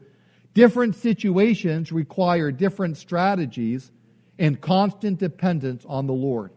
different 0.54 0.96
situations 0.96 1.92
require 1.92 2.52
different 2.52 2.98
strategies 2.98 3.92
and 4.38 4.60
constant 4.60 5.20
dependence 5.20 5.86
on 5.88 6.08
the 6.08 6.14
Lord. 6.14 6.52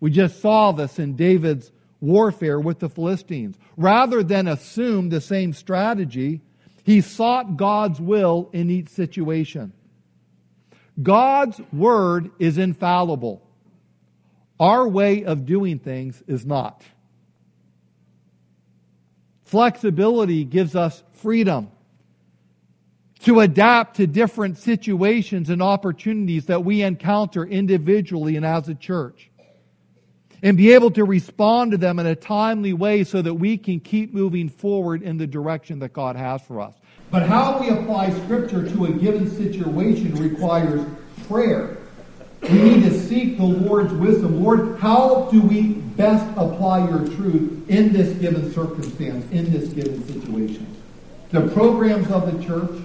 We 0.00 0.10
just 0.10 0.40
saw 0.40 0.72
this 0.72 0.98
in 0.98 1.16
David's 1.16 1.72
warfare 2.00 2.60
with 2.60 2.78
the 2.78 2.88
Philistines. 2.88 3.58
Rather 3.76 4.22
than 4.22 4.46
assume 4.48 5.08
the 5.08 5.20
same 5.20 5.52
strategy, 5.52 6.40
he 6.84 7.00
sought 7.00 7.56
God's 7.56 8.00
will 8.00 8.50
in 8.52 8.70
each 8.70 8.88
situation. 8.88 9.72
God's 11.02 11.60
word 11.72 12.30
is 12.38 12.58
infallible. 12.58 13.42
Our 14.60 14.86
way 14.86 15.24
of 15.24 15.46
doing 15.46 15.78
things 15.78 16.22
is 16.28 16.46
not. 16.46 16.82
Flexibility 19.44 20.44
gives 20.44 20.76
us 20.76 21.02
freedom 21.14 21.70
to 23.24 23.40
adapt 23.40 23.96
to 23.96 24.06
different 24.06 24.58
situations 24.58 25.48
and 25.48 25.62
opportunities 25.62 26.46
that 26.46 26.64
we 26.64 26.82
encounter 26.82 27.44
individually 27.44 28.36
and 28.36 28.44
as 28.44 28.68
a 28.68 28.74
church. 28.74 29.30
And 30.42 30.58
be 30.58 30.74
able 30.74 30.90
to 30.90 31.04
respond 31.04 31.70
to 31.70 31.78
them 31.78 31.98
in 31.98 32.04
a 32.04 32.14
timely 32.14 32.74
way 32.74 33.02
so 33.02 33.22
that 33.22 33.32
we 33.32 33.56
can 33.56 33.80
keep 33.80 34.12
moving 34.12 34.50
forward 34.50 35.02
in 35.02 35.16
the 35.16 35.26
direction 35.26 35.78
that 35.78 35.94
God 35.94 36.16
has 36.16 36.42
for 36.42 36.60
us. 36.60 36.74
But 37.10 37.26
how 37.26 37.60
we 37.60 37.70
apply 37.70 38.10
Scripture 38.24 38.68
to 38.68 38.84
a 38.84 38.92
given 38.92 39.30
situation 39.30 40.14
requires 40.16 40.86
prayer. 41.26 41.78
We 42.42 42.58
need 42.58 42.82
to 42.82 43.00
seek 43.00 43.38
the 43.38 43.44
Lord's 43.44 43.94
wisdom. 43.94 44.44
Lord, 44.44 44.78
how 44.78 45.30
do 45.30 45.40
we 45.40 45.72
best 45.72 46.26
apply 46.36 46.90
your 46.90 47.06
truth 47.16 47.70
in 47.70 47.94
this 47.94 48.14
given 48.18 48.52
circumstance, 48.52 49.24
in 49.32 49.50
this 49.50 49.70
given 49.70 50.06
situation? 50.06 50.66
The 51.30 51.48
programs 51.48 52.10
of 52.10 52.30
the 52.30 52.44
church, 52.44 52.82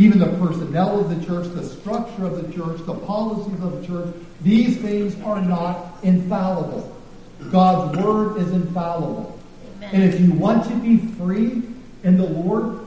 even 0.00 0.18
the 0.18 0.32
personnel 0.38 0.98
of 0.98 1.10
the 1.10 1.26
church, 1.26 1.46
the 1.52 1.62
structure 1.62 2.24
of 2.24 2.36
the 2.36 2.52
church, 2.54 2.80
the 2.86 2.94
policies 2.94 3.62
of 3.62 3.78
the 3.78 3.86
church, 3.86 4.14
these 4.40 4.78
things 4.78 5.14
are 5.22 5.42
not 5.42 5.94
infallible. 6.02 6.96
God's 7.50 7.98
word 7.98 8.38
is 8.38 8.50
infallible. 8.52 9.38
Amen. 9.76 9.90
And 9.92 10.02
if 10.04 10.18
you 10.18 10.32
want 10.32 10.66
to 10.68 10.74
be 10.76 10.96
free 10.96 11.62
in 12.02 12.16
the 12.16 12.24
Lord, 12.24 12.80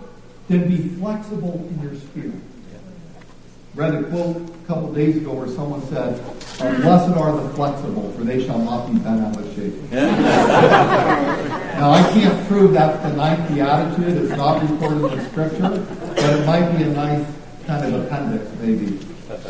then 0.50 0.68
be 0.68 0.78
flexible 0.98 1.54
in 1.70 1.84
your 1.84 1.96
spirit. 2.02 2.34
Read 3.76 3.96
a 3.96 4.04
quote 4.04 4.38
a 4.38 4.68
couple 4.68 4.94
days 4.94 5.18
ago 5.18 5.34
where 5.34 5.48
someone 5.48 5.82
said, 5.88 6.20
uh, 6.60 6.82
Blessed 6.82 7.18
are 7.18 7.36
the 7.42 7.50
flexible, 7.56 8.12
for 8.12 8.24
they 8.24 8.46
shall 8.46 8.60
not 8.60 8.86
be 8.86 9.00
bent 9.00 9.22
out 9.22 9.36
of 9.36 9.56
shape. 9.56 9.74
now, 9.92 11.90
I 11.90 12.04
can't 12.14 12.48
prove 12.48 12.74
that's 12.74 13.02
the 13.02 13.14
ninth 13.14 13.52
beatitude. 13.52 14.26
It's 14.26 14.38
not 14.38 14.62
recorded 14.62 15.12
in 15.12 15.18
the 15.18 15.30
scripture, 15.30 15.86
but 16.24 16.40
it 16.40 16.46
might 16.46 16.78
be 16.78 16.84
a 16.84 16.88
nice 16.88 17.28
kind 17.68 17.94
of 17.94 18.06
appendix, 18.06 18.50
maybe, 18.62 18.96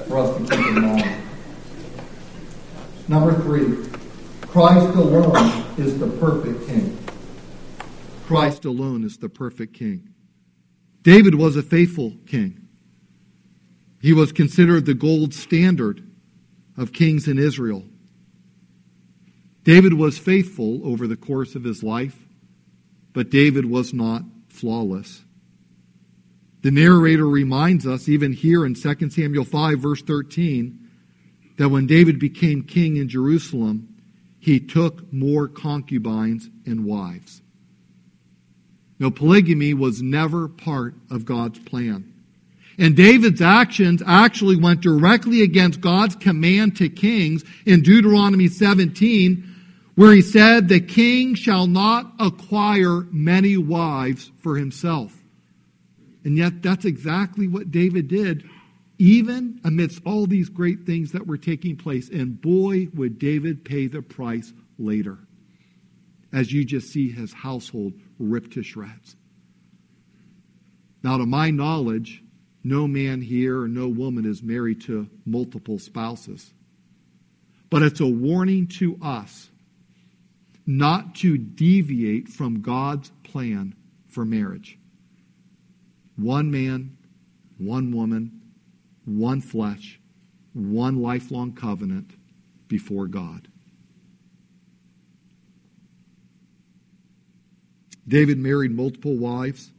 for 0.08 0.18
us 0.18 0.36
to 0.36 0.44
keep 0.44 0.66
in 0.66 0.82
mind. 0.82 1.22
Number 3.08 3.40
three, 3.44 3.78
Christ 4.42 4.96
alone 4.96 5.66
is 5.78 6.00
the 6.00 6.08
perfect 6.08 6.68
king. 6.68 6.98
Christ 8.26 8.66
alone 8.66 9.04
is 9.04 9.18
the 9.18 9.30
perfect 9.30 9.76
king. 9.76 10.16
David 11.04 11.36
was 11.36 11.56
a 11.56 11.62
faithful 11.62 12.14
king. 12.26 12.68
He 14.02 14.12
was 14.12 14.32
considered 14.32 14.88
the 14.88 14.96
gold 14.96 15.36
standard 15.36 16.04
of 16.76 16.92
kings 16.92 17.28
in 17.28 17.38
Israel. 17.38 17.84
David 19.64 19.94
was 19.94 20.18
faithful 20.18 20.82
over 20.88 21.06
the 21.06 21.18
course 21.18 21.54
of 21.54 21.66
his 21.66 21.84
life, 21.84 22.18
but 23.14 23.30
David 23.30 23.66
was 23.66 23.94
not 23.94 24.24
flawless. 24.50 25.24
The 26.64 26.72
narrator 26.72 27.28
reminds 27.28 27.86
us, 27.86 28.08
even 28.08 28.32
here 28.32 28.66
in 28.66 28.74
2 28.74 29.10
Samuel 29.10 29.44
5, 29.44 29.80
verse 29.80 30.02
13, 30.02 30.80
that 31.58 31.68
when 31.68 31.88
David 31.88 32.20
became 32.20 32.64
king 32.64 32.96
in 32.96 33.10
Jerusalem, 33.10 33.90
he 34.40 34.62
took 34.62 35.12
more 35.12 35.50
concubines 35.50 36.50
and 36.66 36.86
wives. 36.86 37.42
Now, 38.98 39.10
polygamy 39.10 39.74
was 39.74 40.02
never 40.02 40.48
part 40.48 40.96
of 41.12 41.26
God's 41.26 41.60
plan. 41.60 42.14
And 42.80 42.96
David's 42.96 43.42
actions 43.42 44.02
actually 44.06 44.56
went 44.56 44.80
directly 44.80 45.42
against 45.42 45.82
God's 45.82 46.16
command 46.16 46.78
to 46.78 46.88
kings 46.88 47.44
in 47.66 47.82
Deuteronomy 47.82 48.48
17, 48.48 49.44
where 49.96 50.14
he 50.14 50.22
said, 50.22 50.70
The 50.70 50.80
king 50.80 51.36
shall 51.36 51.68
not 51.68 52.14
acquire 52.20 53.02
many 53.12 53.58
wives 53.58 54.32
for 54.38 54.56
himself. 54.56 55.23
And 56.24 56.38
yet, 56.38 56.62
that's 56.62 56.86
exactly 56.86 57.48
what 57.48 57.72
David 57.72 58.08
did, 58.08 58.44
even 58.98 59.60
amidst 59.64 60.02
all 60.06 60.26
these 60.26 60.50
great 60.50 60.86
things 60.86 61.12
that 61.12 61.28
were 61.28 61.38
taking 61.38 61.76
place. 61.76 62.10
And 62.10 62.40
boy, 62.40 62.88
would 62.94 63.20
David 63.20 63.66
pay 63.66 63.88
the 63.88 64.02
price 64.02 64.54
later, 64.78 65.18
as 66.32 66.52
you 66.52 66.64
just 66.64 66.88
see 66.88 67.12
his 67.12 67.34
household 67.34 67.94
ripped 68.20 68.54
to 68.54 68.64
shreds. 68.64 69.16
Now, 71.04 71.18
to 71.18 71.26
my 71.26 71.52
knowledge, 71.52 72.24
no 72.64 72.88
man 72.88 73.22
here 73.22 73.60
or 73.60 73.68
no 73.68 73.90
woman 73.90 74.26
is 74.26 74.42
married 74.42 74.82
to 74.84 75.10
multiple 75.26 75.80
spouses. 75.80 76.54
But 77.70 77.82
it's 77.82 78.00
a 78.00 78.08
warning 78.08 78.68
to 78.80 78.98
us 79.02 79.50
not 80.66 81.16
to 81.16 81.38
deviate 81.38 82.30
from 82.30 82.62
God's 82.62 83.12
plan 83.24 83.76
for 84.08 84.24
marriage. 84.24 84.78
One 86.16 86.52
man, 86.52 86.98
one 87.58 87.92
woman, 87.92 88.42
one 89.06 89.42
flesh, 89.42 90.00
one 90.54 91.02
lifelong 91.02 91.54
covenant 91.54 92.12
before 92.68 93.08
God. 93.08 93.48
David 98.08 98.38
married 98.38 98.72
multiple 98.72 99.18
wives. 99.18 99.72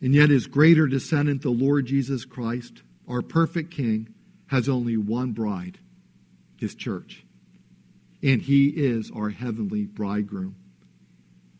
And 0.00 0.14
yet, 0.14 0.30
his 0.30 0.46
greater 0.46 0.86
descendant, 0.86 1.42
the 1.42 1.50
Lord 1.50 1.86
Jesus 1.86 2.24
Christ, 2.24 2.82
our 3.08 3.22
perfect 3.22 3.70
King, 3.70 4.14
has 4.48 4.68
only 4.68 4.96
one 4.96 5.32
bride, 5.32 5.78
his 6.58 6.74
church. 6.74 7.24
And 8.22 8.42
he 8.42 8.68
is 8.68 9.10
our 9.14 9.30
heavenly 9.30 9.84
bridegroom. 9.86 10.56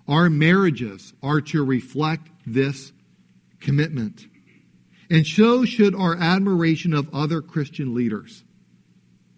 Our 0.09 0.31
marriages 0.31 1.13
are 1.23 1.41
to 1.41 1.65
reflect 1.65 2.29
this 2.47 2.93
commitment. 3.61 4.27
And 5.11 5.27
so 5.27 5.65
should 5.65 5.95
our 5.95 6.17
admiration 6.17 6.93
of 6.93 7.15
other 7.15 7.41
Christian 7.41 7.95
leaders. 7.95 8.43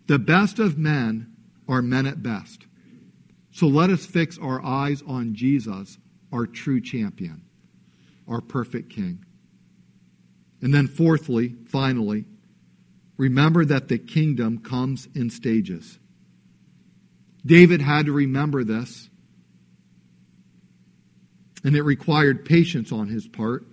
The 0.07 0.19
best 0.19 0.59
of 0.59 0.79
men 0.79 1.35
are 1.69 1.83
men 1.83 2.07
at 2.07 2.23
best. 2.23 2.67
So 3.51 3.67
let 3.67 3.91
us 3.91 4.07
fix 4.07 4.39
our 4.39 4.65
eyes 4.65 5.03
on 5.07 5.35
Jesus, 5.35 5.99
our 6.33 6.47
true 6.47 6.81
champion 6.81 7.43
our 8.29 8.41
perfect 8.41 8.91
King. 8.91 9.25
And 10.61 10.75
then, 10.75 10.87
fourthly, 10.87 11.57
finally, 11.67 12.27
remember 13.17 13.65
that 13.65 13.89
the 13.89 13.99
kingdom 13.99 14.59
comes 14.59 15.09
in 15.15 15.31
stages. 15.31 15.99
David 17.47 17.81
had 17.81 18.07
to 18.07 18.13
remember 18.13 18.65
this, 18.65 19.09
and 21.65 21.75
it 21.75 21.83
required 21.83 22.45
patience 22.45 22.93
on 22.93 23.09
his 23.09 23.27
part. 23.27 23.67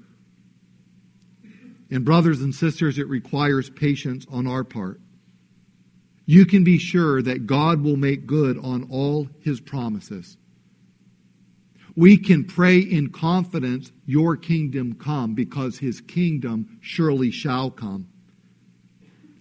And, 1.90 2.04
brothers 2.04 2.42
and 2.42 2.54
sisters, 2.54 2.98
it 2.98 3.08
requires 3.08 3.70
patience 3.70 4.26
on 4.32 4.48
our 4.48 4.64
part. 4.64 5.00
You 6.26 6.46
can 6.46 6.64
be 6.64 6.80
sure 6.80 7.22
that 7.22 7.46
God 7.46 7.84
will 7.84 7.98
make 7.98 8.26
good 8.26 8.58
on 8.58 8.88
all 8.90 9.30
his 9.42 9.62
promises 9.62 10.38
we 11.96 12.18
can 12.18 12.44
pray 12.44 12.80
in 12.80 13.10
confidence, 13.10 13.92
Your 14.06 14.36
kingdom 14.36 14.96
come, 14.96 15.34
because 15.34 15.78
His 15.78 16.02
kingdom 16.02 16.78
surely 16.82 17.32
shall 17.32 17.72
come. 17.72 18.08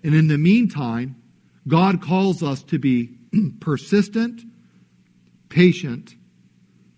And 0.04 0.14
in 0.14 0.28
the 0.28 0.38
meantime, 0.38 1.16
God 1.66 2.00
calls 2.00 2.42
us 2.42 2.62
to 2.64 2.78
be 2.78 3.16
persistent, 3.60 4.42
patient, 5.48 6.14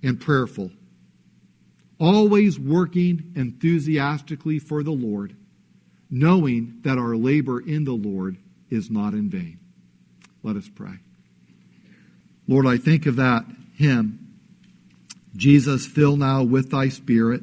and 0.02 0.20
prayerful, 0.20 0.70
always 1.98 2.58
working 2.58 3.32
enthusiastically 3.34 4.58
for 4.58 4.82
the 4.82 4.92
Lord, 4.92 5.36
knowing 6.10 6.80
that 6.82 6.98
our 6.98 7.16
labor 7.16 7.60
in 7.60 7.84
the 7.84 7.92
Lord 7.92 8.36
is 8.70 8.90
not 8.90 9.14
in 9.14 9.30
vain. 9.30 9.58
Let 10.42 10.56
us 10.56 10.68
pray. 10.74 10.98
Lord, 12.48 12.66
I 12.66 12.76
think 12.76 13.06
of 13.06 13.16
that 13.16 13.44
hymn 13.74 14.26
Jesus, 15.36 15.86
fill 15.86 16.16
now 16.16 16.42
with 16.42 16.70
thy 16.70 16.88
spirit 16.88 17.42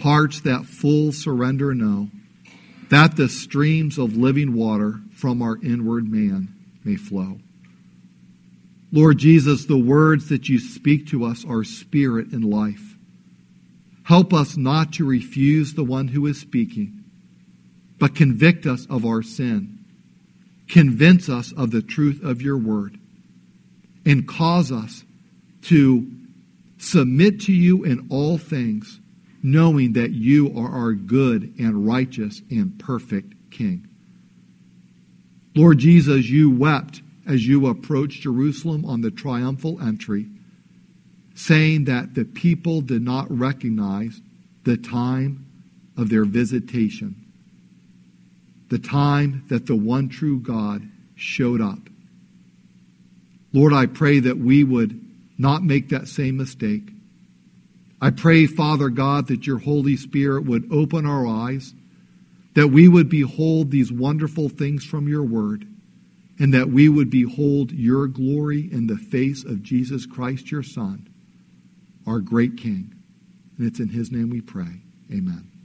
hearts 0.00 0.40
that 0.40 0.66
full 0.66 1.12
surrender 1.12 1.74
know, 1.74 2.10
that 2.90 3.16
the 3.16 3.28
streams 3.28 3.98
of 3.98 4.16
living 4.16 4.54
water 4.54 5.00
from 5.14 5.42
our 5.42 5.56
inward 5.62 6.10
man 6.10 6.54
may 6.84 6.96
flow. 6.96 7.38
Lord 8.92 9.18
Jesus, 9.18 9.64
the 9.64 9.78
words 9.78 10.28
that 10.28 10.48
you 10.48 10.58
speak 10.58 11.08
to 11.08 11.24
us 11.24 11.44
are 11.44 11.64
spirit 11.64 12.28
and 12.32 12.44
life. 12.44 12.95
Help 14.06 14.32
us 14.32 14.56
not 14.56 14.92
to 14.92 15.04
refuse 15.04 15.74
the 15.74 15.82
one 15.82 16.06
who 16.06 16.26
is 16.26 16.40
speaking, 16.40 17.02
but 17.98 18.14
convict 18.14 18.64
us 18.64 18.86
of 18.88 19.04
our 19.04 19.20
sin. 19.20 19.84
Convince 20.68 21.28
us 21.28 21.52
of 21.56 21.72
the 21.72 21.82
truth 21.82 22.22
of 22.22 22.40
your 22.40 22.56
word 22.56 23.00
and 24.04 24.28
cause 24.28 24.70
us 24.70 25.02
to 25.62 26.08
submit 26.78 27.40
to 27.40 27.52
you 27.52 27.82
in 27.82 28.06
all 28.08 28.38
things, 28.38 29.00
knowing 29.42 29.94
that 29.94 30.12
you 30.12 30.56
are 30.56 30.70
our 30.70 30.92
good 30.92 31.54
and 31.58 31.84
righteous 31.84 32.42
and 32.48 32.78
perfect 32.78 33.50
King. 33.50 33.88
Lord 35.56 35.78
Jesus, 35.78 36.28
you 36.28 36.48
wept 36.48 37.02
as 37.26 37.44
you 37.44 37.66
approached 37.66 38.22
Jerusalem 38.22 38.84
on 38.84 39.00
the 39.00 39.10
triumphal 39.10 39.82
entry, 39.82 40.28
saying 41.36 41.84
that 41.84 42.14
the 42.14 42.24
people 42.24 42.80
did 42.80 43.02
not 43.02 43.30
recognize 43.30 44.20
the 44.64 44.76
time 44.76 45.46
of 45.96 46.08
their 46.08 46.24
visitation, 46.24 47.14
the 48.70 48.78
time 48.78 49.44
that 49.48 49.66
the 49.66 49.76
one 49.76 50.08
true 50.08 50.40
God 50.40 50.82
showed 51.14 51.60
up. 51.60 51.78
Lord, 53.52 53.74
I 53.74 53.86
pray 53.86 54.18
that 54.20 54.38
we 54.38 54.64
would 54.64 54.98
not 55.38 55.62
make 55.62 55.90
that 55.90 56.08
same 56.08 56.38
mistake. 56.38 56.90
I 58.00 58.10
pray, 58.10 58.46
Father 58.46 58.88
God, 58.88 59.28
that 59.28 59.46
your 59.46 59.58
Holy 59.58 59.96
Spirit 59.96 60.46
would 60.46 60.70
open 60.72 61.04
our 61.04 61.26
eyes, 61.26 61.74
that 62.54 62.68
we 62.68 62.88
would 62.88 63.10
behold 63.10 63.70
these 63.70 63.92
wonderful 63.92 64.48
things 64.48 64.84
from 64.84 65.06
your 65.06 65.22
word, 65.22 65.66
and 66.38 66.54
that 66.54 66.70
we 66.70 66.88
would 66.88 67.10
behold 67.10 67.72
your 67.72 68.06
glory 68.06 68.68
in 68.72 68.86
the 68.86 68.96
face 68.96 69.44
of 69.44 69.62
Jesus 69.62 70.06
Christ, 70.06 70.50
your 70.50 70.62
Son, 70.62 71.08
our 72.06 72.20
great 72.20 72.56
King. 72.56 72.94
And 73.58 73.66
it's 73.66 73.80
in 73.80 73.88
his 73.88 74.10
name 74.10 74.30
we 74.30 74.40
pray. 74.40 74.82
Amen. 75.12 75.55